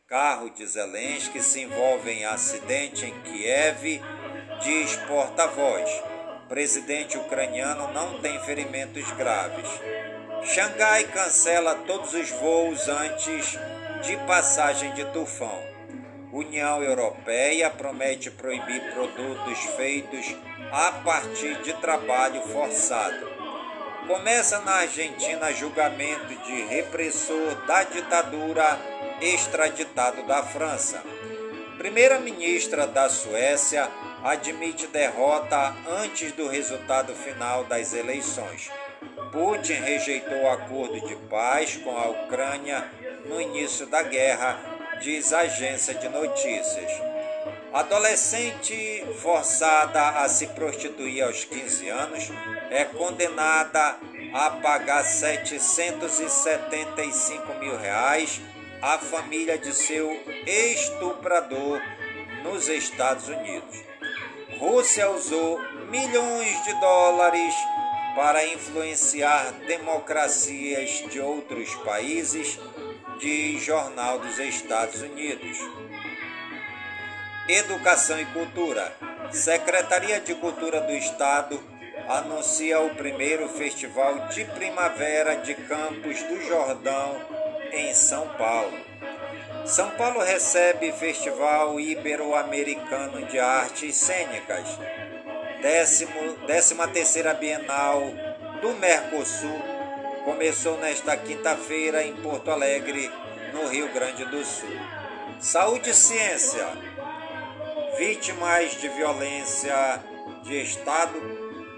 Carro 0.06 0.48
de 0.48 0.64
Zelensky 0.64 1.42
se 1.42 1.62
envolve 1.62 2.08
em 2.08 2.24
acidente 2.24 3.04
em 3.04 3.20
Kiev, 3.22 4.00
diz 4.62 4.94
porta-voz. 5.08 5.90
Presidente 6.48 7.18
ucraniano 7.18 7.92
não 7.92 8.20
tem 8.20 8.38
ferimentos 8.44 9.10
graves. 9.12 9.68
Xangai 10.44 11.04
cancela 11.04 11.76
todos 11.86 12.12
os 12.14 12.28
voos 12.30 12.88
antes 12.88 13.56
de 14.02 14.16
passagem 14.26 14.92
de 14.92 15.04
tufão. 15.12 15.62
União 16.32 16.82
Europeia 16.82 17.70
promete 17.70 18.28
proibir 18.28 18.82
produtos 18.92 19.58
feitos 19.76 20.34
a 20.72 20.92
partir 21.04 21.62
de 21.62 21.72
trabalho 21.74 22.42
forçado. 22.48 23.30
Começa 24.08 24.58
na 24.60 24.72
Argentina 24.72 25.52
julgamento 25.52 26.34
de 26.44 26.62
repressor 26.62 27.54
da 27.66 27.84
ditadura 27.84 28.80
extraditado 29.20 30.24
da 30.24 30.42
França. 30.42 31.02
Primeira-ministra 31.78 32.86
da 32.86 33.08
Suécia 33.08 33.88
admite 34.24 34.88
derrota 34.88 35.74
antes 35.88 36.32
do 36.32 36.48
resultado 36.48 37.14
final 37.14 37.64
das 37.64 37.92
eleições. 37.92 38.70
Putin 39.32 39.74
rejeitou 39.74 40.42
o 40.42 40.50
acordo 40.50 41.00
de 41.06 41.14
paz 41.28 41.76
com 41.76 41.96
a 41.96 42.08
Ucrânia 42.08 42.84
no 43.24 43.40
início 43.40 43.86
da 43.86 44.02
guerra, 44.02 44.58
diz 45.00 45.32
a 45.32 45.38
agência 45.40 45.94
de 45.94 46.08
notícias. 46.08 46.90
Adolescente 47.72 49.06
forçada 49.20 50.20
a 50.20 50.28
se 50.28 50.46
prostituir 50.48 51.22
aos 51.22 51.44
15 51.44 51.88
anos 51.88 52.28
é 52.70 52.84
condenada 52.84 53.96
a 54.34 54.50
pagar 54.50 55.02
775 55.02 57.54
mil 57.54 57.78
reais 57.78 58.42
à 58.82 58.98
família 58.98 59.56
de 59.56 59.72
seu 59.72 60.10
estuprador 60.46 61.80
nos 62.42 62.68
Estados 62.68 63.28
Unidos. 63.28 63.82
Rússia 64.58 65.10
usou 65.10 65.58
milhões 65.88 66.62
de 66.64 66.74
dólares 66.80 67.54
para 68.14 68.46
influenciar 68.46 69.52
democracias 69.66 71.04
de 71.10 71.20
outros 71.20 71.74
países, 71.76 72.58
diz 73.18 73.62
Jornal 73.62 74.18
dos 74.18 74.38
Estados 74.38 75.00
Unidos. 75.00 75.58
Educação 77.48 78.20
e 78.20 78.26
Cultura. 78.26 78.92
Secretaria 79.30 80.20
de 80.20 80.34
Cultura 80.34 80.80
do 80.80 80.92
Estado 80.92 81.62
anuncia 82.08 82.80
o 82.80 82.94
primeiro 82.94 83.48
Festival 83.48 84.28
de 84.28 84.44
Primavera 84.44 85.36
de 85.36 85.54
Campos 85.54 86.22
do 86.22 86.40
Jordão 86.46 87.20
em 87.72 87.94
São 87.94 88.28
Paulo. 88.36 88.78
São 89.64 89.90
Paulo 89.90 90.20
recebe 90.20 90.92
Festival 90.92 91.78
Ibero-Americano 91.78 93.24
de 93.26 93.38
Artes 93.38 93.96
Cênicas, 93.96 94.68
13 95.62 96.08
terceira 96.92 97.34
Bienal 97.34 98.02
do 98.60 98.74
Mercosul, 98.74 99.62
começou 100.24 100.76
nesta 100.78 101.16
quinta-feira 101.16 102.02
em 102.02 102.16
Porto 102.16 102.50
Alegre, 102.50 103.08
no 103.52 103.68
Rio 103.68 103.88
Grande 103.92 104.24
do 104.24 104.44
Sul. 104.44 104.68
Saúde 105.38 105.90
e 105.90 105.94
ciência. 105.94 106.66
Vítimas 107.96 108.72
de 108.80 108.88
violência 108.88 110.02
de 110.42 110.60
Estado 110.62 111.14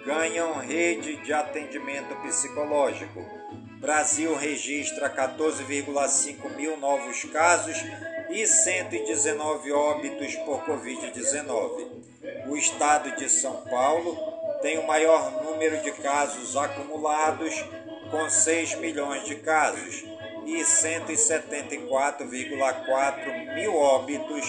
ganham 0.07 0.55
rede 0.61 1.16
de 1.16 1.35
atendimento 1.35 2.16
psicológico. 2.22 3.22
Brasil 3.80 4.35
registra 4.35 5.11
14,5 5.11 6.57
mil 6.57 6.78
novos 6.78 7.22
casos 7.24 7.76
e 8.30 8.47
119 8.47 9.72
óbitos 9.72 10.35
por 10.37 10.64
Covid-19. 10.64 12.14
O 12.47 12.57
estado 12.57 13.14
de 13.16 13.28
São 13.28 13.57
Paulo 13.62 14.16
tem 14.61 14.78
o 14.78 14.86
maior 14.86 15.42
número 15.42 15.82
de 15.82 15.90
casos 15.92 16.57
acumulados, 16.57 17.55
com 18.11 18.28
6 18.28 18.74
milhões 18.76 19.24
de 19.24 19.36
casos 19.36 20.05
e 20.47 20.61
174,4 20.61 23.55
mil 23.55 23.74
óbitos, 23.76 24.45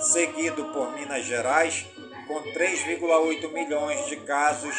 seguido 0.00 0.66
por 0.66 0.92
Minas 0.92 1.24
Gerais, 1.24 1.86
com 2.26 2.42
3,8 2.52 3.50
milhões 3.52 4.06
de 4.06 4.16
casos 4.18 4.76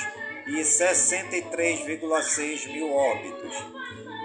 e 0.47 0.61
63,6 0.61 2.71
mil 2.71 2.93
óbitos. 2.93 3.53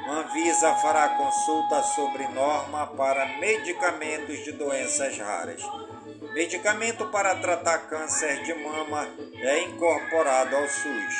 Anvisa 0.08 0.74
fará 0.76 1.08
consulta 1.10 1.82
sobre 1.82 2.26
norma 2.28 2.86
para 2.88 3.38
medicamentos 3.38 4.42
de 4.44 4.52
doenças 4.52 5.18
raras. 5.18 5.62
Medicamento 6.34 7.06
para 7.06 7.36
tratar 7.36 7.86
câncer 7.88 8.42
de 8.42 8.52
mama 8.54 9.08
é 9.36 9.60
incorporado 9.60 10.56
ao 10.56 10.68
SUS. 10.68 11.14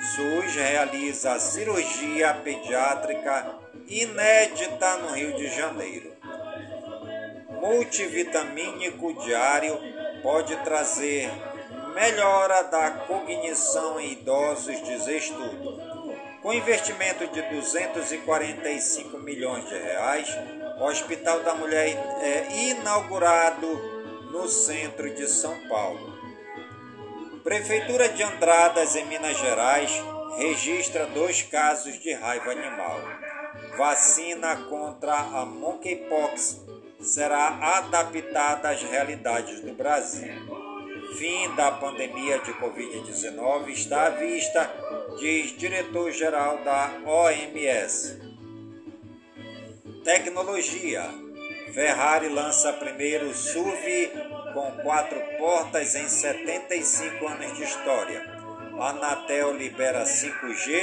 SUS 0.00 0.54
realiza 0.54 1.38
cirurgia 1.38 2.32
pediátrica 2.42 3.58
inédita 3.86 4.96
no 4.96 5.12
Rio 5.12 5.36
de 5.36 5.48
Janeiro. 5.54 6.14
Multivitamínico 7.60 9.12
diário 9.22 9.78
pode 10.22 10.56
trazer 10.64 11.30
melhora 11.94 12.62
da 12.62 12.90
cognição 12.90 14.00
em 14.00 14.12
idosos, 14.12 14.82
diz 14.82 15.06
estudo. 15.06 15.78
Com 16.40 16.54
investimento 16.54 17.26
de 17.26 17.42
245 17.42 19.18
milhões 19.18 19.68
de 19.68 19.76
reais, 19.76 20.28
o 20.78 20.84
Hospital 20.84 21.40
da 21.40 21.54
Mulher 21.54 21.94
é 22.22 22.70
inaugurado 22.70 23.93
no 24.34 24.48
centro 24.48 25.14
de 25.14 25.28
São 25.28 25.56
Paulo. 25.68 26.12
Prefeitura 27.44 28.08
de 28.08 28.20
Andradas, 28.24 28.96
em 28.96 29.06
Minas 29.06 29.38
Gerais, 29.38 29.92
registra 30.36 31.06
dois 31.06 31.42
casos 31.42 32.00
de 32.00 32.12
raiva 32.12 32.50
animal. 32.50 33.00
Vacina 33.78 34.56
contra 34.68 35.14
a 35.14 35.46
monkeypox 35.46 36.60
será 37.00 37.76
adaptada 37.76 38.70
às 38.70 38.82
realidades 38.82 39.60
do 39.60 39.72
Brasil. 39.72 40.34
Fim 41.16 41.54
da 41.54 41.70
pandemia 41.70 42.40
de 42.40 42.52
Covid-19 42.54 43.68
está 43.68 44.06
à 44.06 44.10
vista, 44.10 44.68
diz 45.20 45.56
diretor-geral 45.56 46.58
da 46.64 46.90
OMS. 47.06 48.18
Tecnologia. 50.02 51.23
Ferrari 51.74 52.28
lança 52.28 52.72
primeiro 52.72 53.34
SUV 53.34 54.12
com 54.54 54.70
quatro 54.80 55.20
portas 55.36 55.96
em 55.96 56.06
75 56.06 57.26
anos 57.26 57.56
de 57.56 57.64
história. 57.64 58.22
Anatel 58.78 59.56
libera 59.56 60.04
5G 60.04 60.80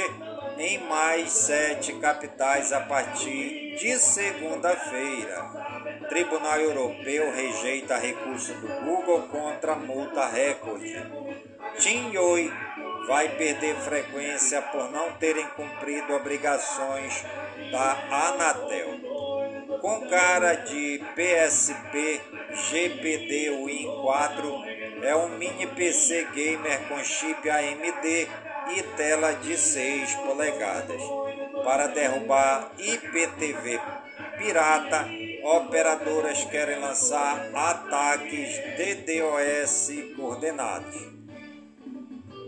em 0.58 0.78
mais 0.80 1.32
sete 1.32 1.94
capitais 1.94 2.74
a 2.74 2.80
partir 2.80 3.74
de 3.76 3.98
segunda-feira. 3.98 5.50
Tribunal 6.10 6.60
Europeu 6.60 7.32
rejeita 7.32 7.96
recurso 7.96 8.52
do 8.52 8.68
Google 8.84 9.22
contra 9.28 9.74
multa 9.74 10.26
recorde. 10.26 10.94
Tim 11.78 12.10
Yoi 12.10 12.52
vai 13.06 13.30
perder 13.30 13.76
frequência 13.76 14.60
por 14.60 14.90
não 14.90 15.10
terem 15.12 15.46
cumprido 15.56 16.12
obrigações 16.14 17.24
da 17.70 17.92
Anatel 18.28 19.21
com 19.82 20.00
cara 20.02 20.54
de 20.54 21.02
PSP 21.16 22.20
GPD 22.70 23.50
Win 23.64 23.86
4, 24.00 24.64
é 25.02 25.16
um 25.16 25.36
mini 25.36 25.66
PC 25.66 26.28
gamer 26.32 26.88
com 26.88 27.02
chip 27.02 27.50
AMD 27.50 28.28
e 28.76 28.82
tela 28.96 29.32
de 29.32 29.58
6 29.58 30.14
polegadas. 30.14 31.02
Para 31.64 31.88
derrubar 31.88 32.70
IPTV 32.78 33.80
pirata, 34.38 35.08
operadoras 35.42 36.44
querem 36.44 36.78
lançar 36.78 37.50
ataques 37.52 38.56
DDoS 38.76 40.14
coordenados. 40.14 41.10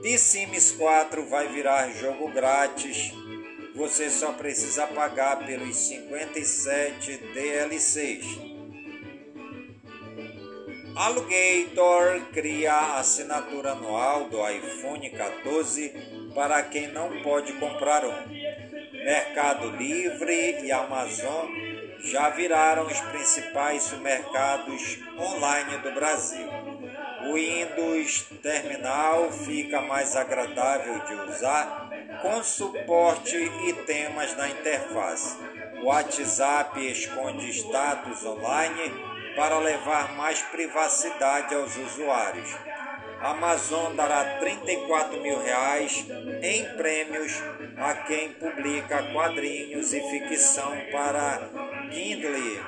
The 0.03 0.18
Sims 0.18 0.70
4 0.72 1.28
vai 1.28 1.49
virar 1.49 1.91
jogo 1.91 2.30
grátis 2.30 3.12
você 3.75 4.09
só 4.09 4.33
precisa 4.33 4.87
pagar 4.87 5.45
pelos 5.45 5.77
57 5.77 7.16
DLCs. 7.35 8.25
Alugator 10.95 12.20
cria 12.33 12.99
assinatura 12.99 13.72
anual 13.72 14.29
do 14.29 14.49
iPhone 14.49 15.11
14 15.11 15.93
para 16.35 16.62
quem 16.62 16.87
não 16.93 17.20
pode 17.22 17.53
comprar 17.55 18.05
um. 18.05 18.29
Mercado 18.93 19.70
Livre 19.70 20.62
e 20.62 20.70
Amazon 20.70 21.51
já 22.05 22.31
viraram 22.31 22.87
os 22.87 23.01
principais 23.01 23.91
mercados 23.99 24.99
online 25.18 25.79
do 25.79 25.91
Brasil. 25.93 26.47
O 27.27 27.35
Windows 27.35 28.27
Terminal 28.43 29.33
fica 29.33 29.81
mais 29.81 30.14
agradável 30.14 31.01
de 31.01 31.14
usar 31.33 31.84
com 32.25 32.43
suporte 32.43 33.37
e 33.37 33.72
temas 33.85 34.35
na 34.35 34.49
interface. 34.49 35.37
O 35.83 35.89
WhatsApp 35.89 36.81
esconde 36.91 37.51
status 37.51 38.25
online 38.25 38.95
para 39.37 39.59
levar 39.59 40.16
mais 40.16 40.41
privacidade 40.41 41.55
aos 41.55 41.77
usuários. 41.77 42.49
A 43.20 43.33
Amazon 43.33 43.95
dará 43.95 44.39
34 44.39 45.20
mil 45.20 45.39
reais 45.43 46.07
em 46.43 46.64
prêmios 46.77 47.43
a 47.77 47.93
quem 47.93 48.33
publica 48.33 49.03
quadrinhos 49.12 49.93
e 49.93 50.01
ficção 50.01 50.72
para 50.91 51.47
Kindle. 51.91 52.64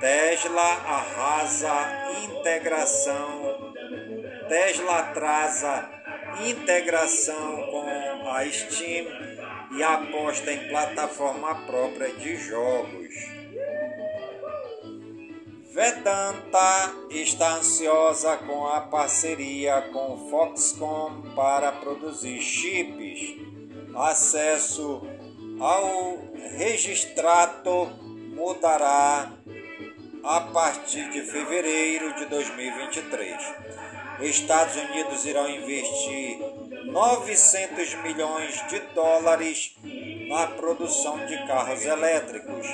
Tesla 0.00 0.60
arrasa 0.60 1.88
integração. 2.24 3.72
Tesla 4.48 4.98
atrasa 4.98 6.01
integração 6.40 7.66
com 7.70 8.30
a 8.30 8.44
Steam 8.50 9.06
e 9.76 9.82
aposta 9.82 10.52
em 10.52 10.68
plataforma 10.68 11.54
própria 11.66 12.10
de 12.14 12.36
jogos. 12.36 13.14
Vedanta 15.72 16.94
está 17.08 17.54
ansiosa 17.54 18.36
com 18.36 18.66
a 18.66 18.82
parceria 18.82 19.80
com 19.92 20.28
Foxconn 20.28 21.34
para 21.34 21.72
produzir 21.72 22.42
chips. 22.42 23.36
Acesso 23.94 25.00
ao 25.58 26.18
registrato 26.58 27.86
mudará 28.34 29.32
a 30.24 30.40
partir 30.40 31.10
de 31.10 31.22
fevereiro 31.22 32.14
de 32.16 32.26
2023. 32.26 33.42
Estados 34.24 34.76
Unidos 34.76 35.24
irão 35.24 35.48
investir 35.48 36.38
900 36.84 37.94
milhões 38.02 38.66
de 38.68 38.78
dólares 38.94 39.74
na 40.28 40.46
produção 40.46 41.24
de 41.26 41.36
carros 41.46 41.84
elétricos. 41.84 42.66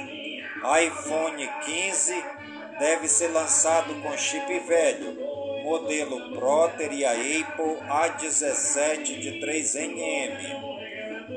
iPhone 0.85 1.49
15 1.65 2.25
deve 2.79 3.09
ser 3.09 3.29
lançado 3.29 3.95
com 4.03 4.17
chip 4.17 4.59
velho, 4.61 5.15
modelo 5.63 6.35
Pro 6.35 6.69
teria 6.77 7.13
Apple 7.13 7.77
A17 7.89 9.03
de 9.21 9.41
3NM. 9.41 10.79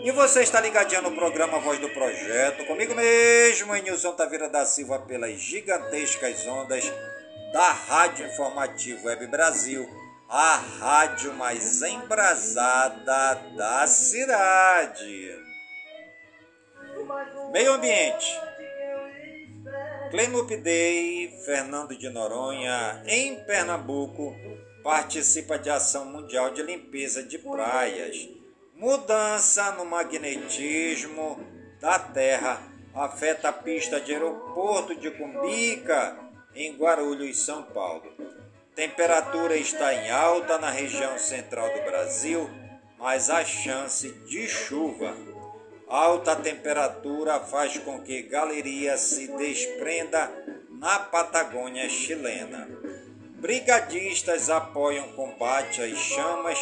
E 0.03 0.11
você 0.11 0.41
está 0.41 0.61
ligadinho 0.61 1.01
no 1.01 1.11
programa 1.11 1.59
Voz 1.59 1.77
do 1.79 1.89
Projeto, 1.89 2.65
comigo 2.65 2.95
mesmo, 2.95 3.75
Nilson 3.75 4.13
Taveira 4.13 4.49
da 4.49 4.65
Silva, 4.65 4.99
pelas 4.99 5.39
gigantescas 5.39 6.47
ondas 6.47 6.91
da 7.51 7.71
Rádio 7.71 8.25
Informativo 8.25 9.07
Web 9.07 9.27
Brasil, 9.27 9.87
a 10.31 10.55
rádio 10.55 11.33
mais 11.33 11.81
embrasada 11.81 13.35
da 13.53 13.85
cidade. 13.85 15.37
Meio 17.51 17.73
Ambiente. 17.73 18.39
Cleanup 20.09 20.55
Day, 20.55 21.37
Fernando 21.43 21.97
de 21.97 22.09
Noronha, 22.09 23.03
em 23.05 23.43
Pernambuco, 23.43 24.33
participa 24.81 25.59
de 25.59 25.69
ação 25.69 26.05
mundial 26.05 26.51
de 26.51 26.63
limpeza 26.63 27.21
de 27.23 27.37
praias. 27.37 28.29
Mudança 28.73 29.71
no 29.73 29.85
magnetismo 29.85 31.45
da 31.81 31.99
Terra 31.99 32.61
afeta 32.93 33.49
a 33.49 33.53
pista 33.53 33.99
de 33.99 34.13
aeroporto 34.13 34.95
de 34.95 35.11
Cumbica, 35.11 36.17
em 36.55 36.73
Guarulhos, 36.77 37.37
São 37.37 37.63
Paulo. 37.63 38.40
Temperatura 38.75 39.57
está 39.57 39.93
em 39.93 40.09
alta 40.09 40.57
na 40.57 40.69
região 40.69 41.19
central 41.19 41.67
do 41.73 41.81
Brasil, 41.83 42.49
mas 42.97 43.29
há 43.29 43.43
chance 43.43 44.09
de 44.25 44.47
chuva. 44.47 45.13
Alta 45.89 46.37
temperatura 46.37 47.41
faz 47.41 47.77
com 47.79 47.99
que 47.99 48.21
galeria 48.21 48.97
se 48.97 49.27
desprenda 49.35 50.31
na 50.69 50.99
Patagônia 50.99 51.89
chilena. 51.89 52.65
Brigadistas 53.41 54.49
apoiam 54.49 55.11
combate 55.13 55.81
às 55.81 55.97
chamas 55.97 56.57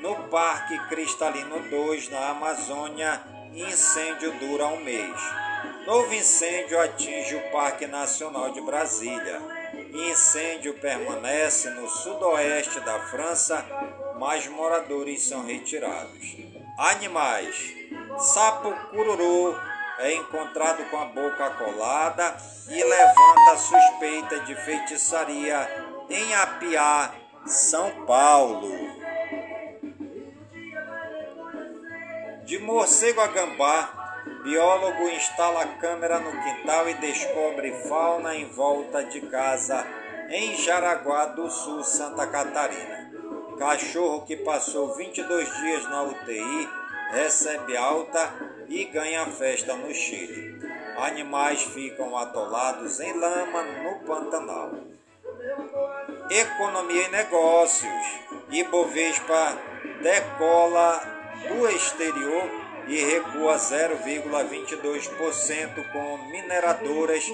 no 0.00 0.14
Parque 0.28 0.78
Cristalino 0.88 1.60
2, 1.68 2.08
na 2.08 2.30
Amazônia. 2.30 3.20
Incêndio 3.52 4.32
dura 4.38 4.66
um 4.68 4.82
mês. 4.82 5.20
Novo 5.84 6.14
incêndio 6.14 6.80
atinge 6.80 7.34
o 7.34 7.50
Parque 7.50 7.86
Nacional 7.86 8.50
de 8.50 8.62
Brasília. 8.62 9.59
Incêndio 9.92 10.74
permanece 10.74 11.70
no 11.70 11.88
sudoeste 11.88 12.80
da 12.80 13.00
França, 13.00 13.64
mas 14.18 14.46
moradores 14.46 15.22
são 15.22 15.44
retirados. 15.44 16.36
Animais. 16.78 17.74
Sapo 18.18 18.72
cururu 18.90 19.58
é 19.98 20.14
encontrado 20.14 20.84
com 20.90 20.96
a 20.96 21.04
boca 21.06 21.50
colada 21.50 22.36
e 22.68 22.82
levanta 22.82 23.56
suspeita 23.56 24.40
de 24.40 24.54
feitiçaria 24.64 25.68
em 26.08 26.34
Apiá, 26.34 27.12
São 27.46 28.06
Paulo. 28.06 28.70
De 32.44 32.58
morcego 32.58 33.20
a 33.20 33.26
gambá, 33.26 33.99
biólogo 34.42 35.08
instala 35.08 35.66
câmera 35.80 36.18
no 36.18 36.30
quintal 36.30 36.88
e 36.88 36.94
descobre 36.94 37.72
fauna 37.88 38.34
em 38.34 38.46
volta 38.46 39.04
de 39.04 39.20
casa 39.22 39.86
em 40.28 40.56
Jaraguá 40.56 41.26
do 41.26 41.50
Sul, 41.50 41.82
Santa 41.82 42.26
Catarina. 42.26 43.10
Cachorro 43.58 44.24
que 44.24 44.36
passou 44.36 44.94
22 44.94 45.56
dias 45.60 45.84
na 45.90 46.02
UTI 46.04 46.68
recebe 47.10 47.76
alta 47.76 48.32
e 48.68 48.84
ganha 48.84 49.26
festa 49.26 49.74
no 49.74 49.92
Chile. 49.92 50.58
Animais 50.96 51.62
ficam 51.62 52.16
atolados 52.16 53.00
em 53.00 53.12
lama 53.18 53.62
no 53.62 54.00
Pantanal. 54.06 54.70
Economia 56.30 57.06
e 57.06 57.10
negócios. 57.10 58.20
Ibovespa 58.50 59.58
decola 60.02 61.00
do 61.48 61.68
exterior 61.68 62.69
e 62.90 63.02
recua 63.04 63.56
0,22% 63.56 65.92
com 65.92 66.18
mineradoras 66.28 67.24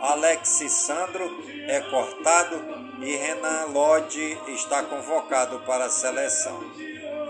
Alex 0.00 0.48
Sandro 0.70 1.30
é 1.66 1.80
cortado 1.90 2.56
e 3.02 3.14
Renan 3.16 3.66
Lodge 3.66 4.38
está 4.48 4.82
convocado 4.82 5.60
para 5.60 5.84
a 5.84 5.90
seleção. 5.90 6.58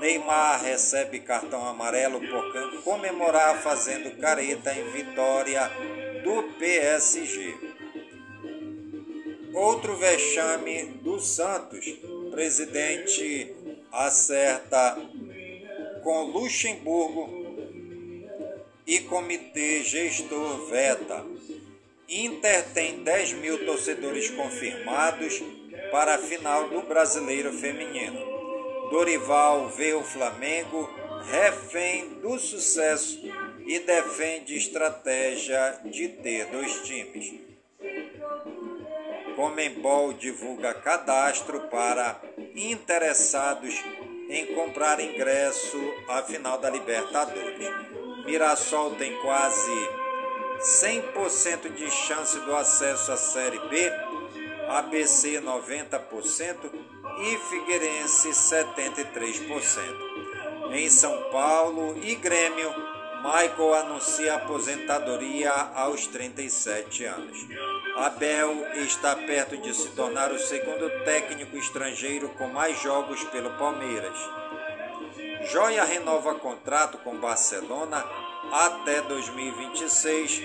Neymar 0.01 0.63
recebe 0.63 1.19
cartão 1.19 1.67
amarelo 1.67 2.21
por 2.21 2.83
comemorar 2.85 3.61
fazendo 3.61 4.17
careta 4.21 4.73
em 4.73 4.89
vitória 4.91 5.69
do 6.23 6.45
PSG. 6.59 7.57
Outro 9.53 9.97
vexame 9.97 10.85
do 11.03 11.19
Santos. 11.19 11.85
Presidente 12.39 13.53
acerta 13.91 14.97
com 16.05 16.23
Luxemburgo 16.27 17.29
e 18.87 19.01
comitê 19.01 19.83
gestor 19.83 20.67
veta. 20.67 21.27
Inter 22.09 22.65
tem 22.73 23.03
10 23.03 23.33
mil 23.33 23.67
torcedores 23.67 24.31
confirmados 24.31 25.43
para 25.91 26.15
a 26.15 26.19
final 26.19 26.69
do 26.69 26.83
Brasileiro 26.83 27.53
Feminino. 27.55 28.21
Dorival 28.89 29.71
vê 29.71 29.95
o 29.95 30.05
Flamengo 30.05 30.89
refém 31.25 32.21
do 32.21 32.39
sucesso 32.39 33.21
e 33.67 33.81
defende 33.81 34.57
estratégia 34.57 35.81
de 35.87 36.07
ter 36.07 36.47
dois 36.53 36.73
times. 36.83 37.48
Comembol 39.39 40.13
divulga 40.15 40.75
cadastro 40.75 41.61
para 41.69 42.21
interessados 42.57 43.73
em 44.29 44.53
comprar 44.53 44.99
ingresso 44.99 45.79
à 46.09 46.21
final 46.23 46.59
da 46.59 46.69
Libertadores. 46.69 47.71
Mirassol 48.27 48.97
tem 48.97 49.17
quase 49.21 49.71
100% 50.83 51.73
de 51.73 51.89
chance 51.89 52.37
do 52.41 52.57
acesso 52.57 53.13
à 53.13 53.17
Série 53.17 53.61
B, 53.69 53.93
ABC 54.71 55.41
90% 55.41 56.57
e 57.21 57.39
Figueirense 57.49 58.31
73%. 58.31 60.73
Em 60.73 60.91
São 60.91 61.31
Paulo 61.31 61.97
e 62.03 62.17
Grêmio, 62.17 62.75
Michael 63.23 63.75
anuncia 63.75 64.35
aposentadoria 64.35 65.51
aos 65.75 66.07
37 66.07 67.05
anos. 67.05 67.47
Abel 67.97 68.67
está 68.77 69.17
perto 69.17 69.57
de 69.57 69.75
se 69.75 69.89
tornar 69.89 70.31
o 70.31 70.39
segundo 70.39 70.89
técnico 71.05 71.57
estrangeiro 71.57 72.29
com 72.31 72.47
mais 72.49 72.81
jogos 72.81 73.23
pelo 73.25 73.51
Palmeiras. 73.59 74.17
Joia 75.51 75.85
renova 75.85 76.35
contrato 76.37 76.99
com 76.99 77.17
Barcelona 77.17 78.05
até 78.53 79.03
2026, 79.03 80.43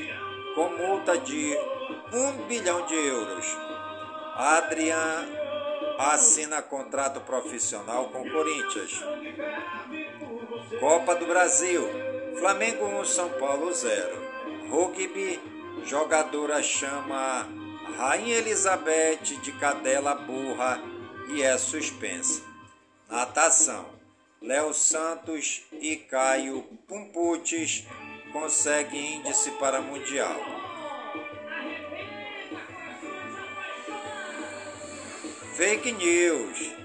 com 0.56 0.70
multa 0.70 1.18
de 1.18 1.56
1 2.12 2.48
bilhão 2.48 2.86
de 2.88 2.96
euros. 2.96 3.46
Adrian 4.36 5.28
assina 6.00 6.62
contrato 6.62 7.22
profissional 7.22 8.06
com 8.06 8.28
Corinthians. 8.28 9.00
Copa 10.80 11.16
do 11.16 11.28
Brasil. 11.28 12.13
Flamengo 12.40 12.86
1, 12.86 13.06
São 13.06 13.30
Paulo 13.40 13.72
0. 13.72 14.18
Rugby, 14.70 15.40
jogadora 15.86 16.62
chama 16.62 17.48
Rainha 17.98 18.38
Elizabeth 18.38 19.24
de 19.42 19.52
cadela 19.54 20.16
burra 20.16 20.82
e 21.30 21.42
é 21.42 21.58
suspensa. 21.58 22.42
Natação. 23.10 23.86
Léo 24.42 24.74
Santos 24.74 25.64
e 25.72 25.96
Caio 25.96 26.64
Pumputes 26.88 27.86
conseguem 28.34 29.18
índice 29.18 29.52
para 29.52 29.80
Mundial. 29.80 30.36
Fake 35.56 35.92
News. 35.94 36.83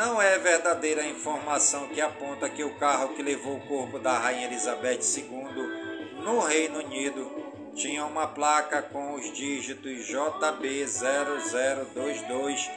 Não 0.00 0.20
é 0.22 0.38
verdadeira 0.38 1.02
a 1.02 1.06
informação 1.06 1.88
que 1.88 2.00
aponta 2.00 2.48
que 2.48 2.64
o 2.64 2.74
carro 2.76 3.10
que 3.10 3.22
levou 3.22 3.58
o 3.58 3.66
corpo 3.66 3.98
da 3.98 4.16
Rainha 4.16 4.46
Elizabeth 4.46 5.00
II 5.14 6.24
no 6.24 6.40
Reino 6.40 6.78
Unido 6.78 7.30
tinha 7.74 8.06
uma 8.06 8.26
placa 8.26 8.80
com 8.80 9.16
os 9.16 9.30
dígitos 9.30 10.08
JB0022. 10.08 12.70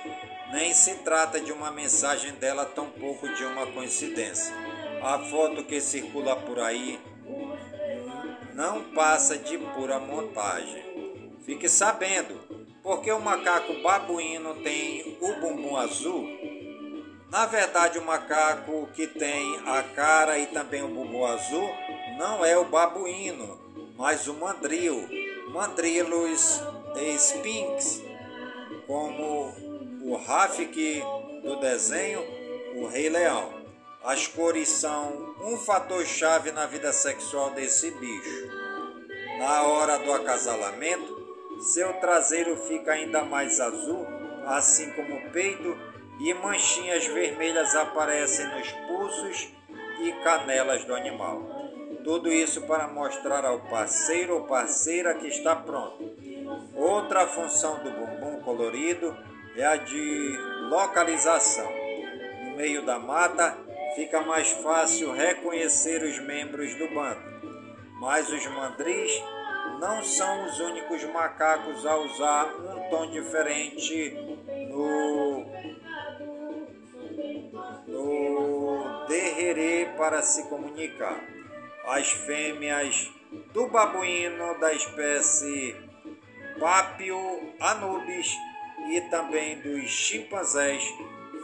Nem 0.52 0.74
se 0.74 0.96
trata 0.96 1.40
de 1.40 1.54
uma 1.54 1.72
mensagem 1.72 2.34
dela, 2.34 2.66
tampouco 2.66 3.34
de 3.34 3.46
uma 3.46 3.68
coincidência. 3.68 4.54
A 5.02 5.18
foto 5.18 5.64
que 5.64 5.80
circula 5.80 6.36
por 6.36 6.60
aí 6.60 7.00
não 8.54 8.84
passa 8.94 9.38
de 9.38 9.58
pura 9.58 9.98
montagem. 9.98 10.84
Fique 11.46 11.70
sabendo, 11.70 12.38
porque 12.84 13.10
o 13.14 13.22
macaco 13.22 13.82
babuíno 13.82 14.56
tem 14.56 15.18
o 15.22 15.40
bumbum 15.40 15.78
azul 15.78 16.53
na 17.34 17.48
verdade, 17.48 17.98
o 17.98 18.06
macaco 18.06 18.88
que 18.94 19.08
tem 19.08 19.60
a 19.66 19.82
cara 19.82 20.38
e 20.38 20.46
também 20.46 20.84
o 20.84 20.88
bumbum 20.88 21.26
azul 21.26 21.68
não 22.16 22.46
é 22.46 22.56
o 22.56 22.66
babuíno, 22.66 23.60
mas 23.98 24.28
o 24.28 24.36
mandril, 24.36 25.10
Mandrilus 25.48 26.62
sphinx, 27.18 28.04
como 28.86 29.52
o 30.04 30.16
Rafik 30.16 31.02
do 31.42 31.56
desenho 31.60 32.24
O 32.76 32.86
Rei 32.86 33.10
Leão. 33.10 33.52
As 34.04 34.28
cores 34.28 34.70
são 34.70 35.36
um 35.42 35.58
fator 35.58 36.06
chave 36.06 36.52
na 36.52 36.68
vida 36.68 36.94
sexual 36.94 37.50
desse 37.50 37.90
bicho. 37.90 38.48
Na 39.40 39.64
hora 39.64 39.98
do 39.98 40.14
acasalamento, 40.14 41.60
seu 41.62 41.94
traseiro 41.94 42.56
fica 42.68 42.92
ainda 42.92 43.26
mais 43.26 43.60
azul, 43.60 44.06
assim 44.46 44.92
como 44.92 45.16
o 45.16 45.32
peito 45.32 45.93
e 46.24 46.34
manchinhas 46.34 47.06
vermelhas 47.06 47.76
aparecem 47.76 48.48
nos 48.48 48.72
pulsos 48.88 49.54
e 50.00 50.14
canelas 50.24 50.86
do 50.86 50.96
animal. 50.96 51.44
Tudo 52.02 52.32
isso 52.32 52.62
para 52.62 52.88
mostrar 52.88 53.44
ao 53.44 53.60
parceiro 53.60 54.36
ou 54.36 54.48
parceira 54.48 55.16
que 55.16 55.28
está 55.28 55.54
pronto. 55.54 56.12
Outra 56.76 57.28
função 57.28 57.84
do 57.84 57.92
bumbum 57.92 58.42
colorido 58.42 59.14
é 59.58 59.66
a 59.66 59.76
de 59.76 60.38
localização. 60.70 61.70
No 62.46 62.56
meio 62.56 62.86
da 62.86 62.98
mata 62.98 63.58
fica 63.94 64.22
mais 64.22 64.50
fácil 64.50 65.12
reconhecer 65.12 66.04
os 66.04 66.18
membros 66.20 66.74
do 66.76 66.88
bando. 66.88 67.22
Mas 68.00 68.30
os 68.32 68.46
mandris 68.48 69.22
não 69.78 70.02
são 70.02 70.46
os 70.46 70.58
únicos 70.58 71.04
macacos 71.04 71.86
a 71.86 71.98
usar 71.98 72.46
um 72.46 72.90
tom 72.90 73.12
diferente 73.12 74.12
no, 74.70 75.03
para 79.98 80.22
se 80.22 80.44
comunicar. 80.44 81.24
As 81.86 82.12
fêmeas 82.12 83.12
do 83.54 83.68
babuíno 83.68 84.60
da 84.60 84.74
espécie 84.74 85.76
Papio 86.60 87.54
anubis 87.60 88.32
e 88.90 89.02
também 89.10 89.60
dos 89.60 89.90
chimpanzés 89.90 90.84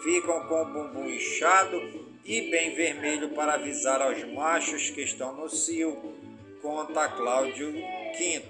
ficam 0.04 0.48
com 0.48 0.62
o 0.62 0.66
bumbum 0.66 1.10
inchado 1.10 1.78
e 2.24 2.50
bem 2.50 2.76
vermelho 2.76 3.30
para 3.30 3.56
avisar 3.56 4.02
aos 4.02 4.24
machos 4.26 4.90
que 4.90 5.02
estão 5.02 5.36
no 5.36 5.50
cio, 5.50 6.16
conta 6.62 7.10
Cláudio 7.10 7.72
V. 7.72 8.44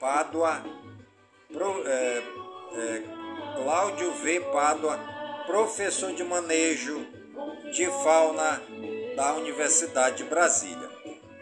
Pádua, 0.00 0.64
pro, 1.52 1.86
é, 1.86 2.22
é, 2.72 3.02
Cláudio 3.62 4.10
V. 4.12 4.40
Pádua, 4.52 4.98
professor 5.46 6.12
de 6.14 6.24
manejo 6.24 7.06
de 7.74 7.86
fauna 7.86 8.62
da 9.16 9.34
Universidade 9.34 10.18
de 10.18 10.24
Brasília. 10.24 10.88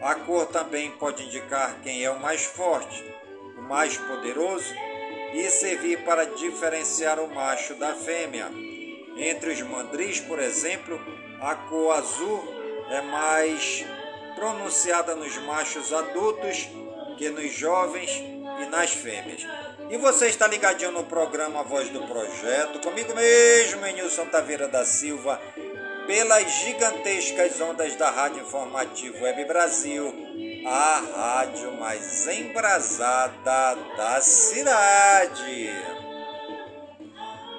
A 0.01 0.15
cor 0.15 0.47
também 0.47 0.89
pode 0.89 1.23
indicar 1.23 1.79
quem 1.83 2.03
é 2.03 2.09
o 2.09 2.19
mais 2.19 2.43
forte, 2.43 3.03
o 3.55 3.61
mais 3.61 3.95
poderoso 3.97 4.73
e 5.31 5.47
servir 5.51 6.03
para 6.03 6.25
diferenciar 6.25 7.19
o 7.19 7.33
macho 7.33 7.75
da 7.75 7.93
fêmea. 7.93 8.49
Entre 9.15 9.51
os 9.51 9.61
mandris, 9.61 10.19
por 10.21 10.39
exemplo, 10.39 10.99
a 11.39 11.53
cor 11.53 11.95
azul 11.95 12.43
é 12.89 13.01
mais 13.01 13.85
pronunciada 14.35 15.15
nos 15.15 15.37
machos 15.37 15.93
adultos 15.93 16.67
que 17.15 17.29
nos 17.29 17.53
jovens 17.53 18.09
e 18.09 18.65
nas 18.71 18.91
fêmeas. 18.91 19.45
E 19.87 19.97
você 19.97 20.29
está 20.29 20.47
ligadinho 20.47 20.91
no 20.91 21.03
programa 21.03 21.63
Voz 21.63 21.89
do 21.89 22.01
Projeto, 22.07 22.79
comigo 22.79 23.13
mesmo, 23.13 23.85
Nilson 23.85 24.25
Taveira 24.25 24.67
da 24.67 24.83
Silva, 24.83 25.39
pelas 26.05 26.51
gigantescas 26.51 27.59
ondas 27.61 27.95
da 27.95 28.09
Rádio 28.09 28.41
Informativo 28.41 29.23
Web 29.23 29.45
Brasil 29.45 30.13
a 30.65 31.01
rádio 31.15 31.73
mais 31.73 32.27
embrasada 32.27 33.75
da 33.97 34.21
cidade. 34.21 35.69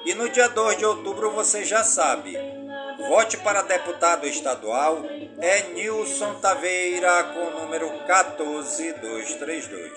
E 0.05 0.15
no 0.15 0.29
dia 0.29 0.49
2 0.49 0.79
de 0.79 0.85
outubro 0.85 1.31
você 1.31 1.65
já 1.65 1.83
sabe, 1.85 2.37
vote 3.09 3.37
para 3.39 3.63
deputado 3.63 4.27
estadual 4.27 5.03
é 5.41 5.63
Nilson 5.75 6.35
Taveira 6.41 7.25
com 7.25 7.41
o 7.41 7.61
número 7.61 7.89
14232. 8.07 9.93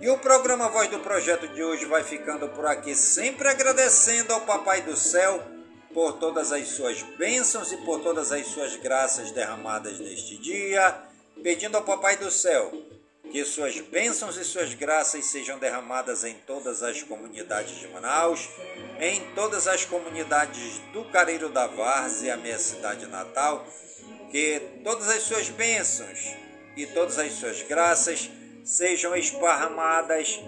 E 0.00 0.08
o 0.08 0.18
programa 0.18 0.68
Voz 0.68 0.88
do 0.88 1.00
Projeto 1.00 1.48
de 1.48 1.62
hoje 1.62 1.84
vai 1.84 2.04
ficando 2.04 2.48
por 2.50 2.64
aqui, 2.66 2.94
sempre 2.94 3.48
agradecendo 3.48 4.32
ao 4.32 4.42
Papai 4.42 4.82
do 4.82 4.96
Céu 4.96 5.57
por 5.98 6.12
todas 6.12 6.52
as 6.52 6.68
suas 6.68 7.02
bênçãos 7.02 7.72
e 7.72 7.76
por 7.78 7.98
todas 7.98 8.30
as 8.30 8.46
suas 8.46 8.76
graças 8.76 9.32
derramadas 9.32 9.98
neste 9.98 10.36
dia 10.36 10.96
pedindo 11.42 11.76
ao 11.76 11.82
Papai 11.82 12.16
do 12.16 12.30
Céu 12.30 12.70
que 13.32 13.44
suas 13.44 13.80
bênçãos 13.80 14.36
e 14.36 14.44
suas 14.44 14.74
graças 14.74 15.24
sejam 15.24 15.58
derramadas 15.58 16.22
em 16.22 16.34
todas 16.46 16.84
as 16.84 17.02
comunidades 17.02 17.80
de 17.80 17.88
Manaus, 17.88 18.48
em 19.00 19.34
todas 19.34 19.66
as 19.66 19.84
comunidades 19.84 20.78
do 20.92 21.04
Careiro 21.06 21.48
da 21.48 21.66
Várzea, 21.66 22.36
minha 22.36 22.60
cidade 22.60 23.04
natal, 23.06 23.66
que 24.30 24.60
todas 24.84 25.08
as 25.08 25.24
suas 25.24 25.48
bênçãos 25.48 26.32
e 26.76 26.86
todas 26.86 27.18
as 27.18 27.32
suas 27.32 27.60
graças 27.62 28.30
sejam 28.64 29.16
esparramadas 29.16 30.38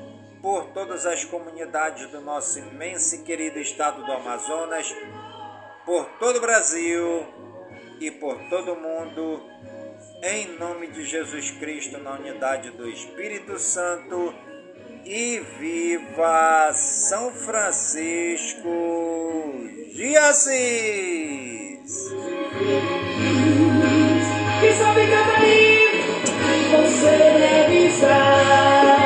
por 0.40 0.68
todas 0.68 1.06
as 1.06 1.24
comunidades 1.24 2.08
do 2.10 2.20
nosso 2.20 2.58
imenso 2.58 3.16
e 3.16 3.18
querido 3.18 3.58
estado 3.58 4.04
do 4.04 4.12
Amazonas, 4.12 4.94
por 5.90 6.06
todo 6.20 6.36
o 6.36 6.40
Brasil 6.40 7.26
e 8.00 8.12
por 8.12 8.38
todo 8.48 8.74
o 8.74 8.80
mundo, 8.80 9.42
em 10.22 10.56
nome 10.56 10.86
de 10.86 11.04
Jesus 11.04 11.50
Cristo, 11.50 11.98
na 11.98 12.12
unidade 12.12 12.70
do 12.70 12.88
Espírito 12.88 13.58
Santo. 13.58 14.32
E 15.04 15.40
viva 15.58 16.72
São 16.74 17.32
Francisco 17.32 18.68
de 19.92 20.16
Assis! 20.16 21.90
Que 24.60 24.72
sabe 24.78 25.10
cantar 25.10 25.40
você 26.70 27.16
deve 27.16 27.86
estar. 27.88 28.99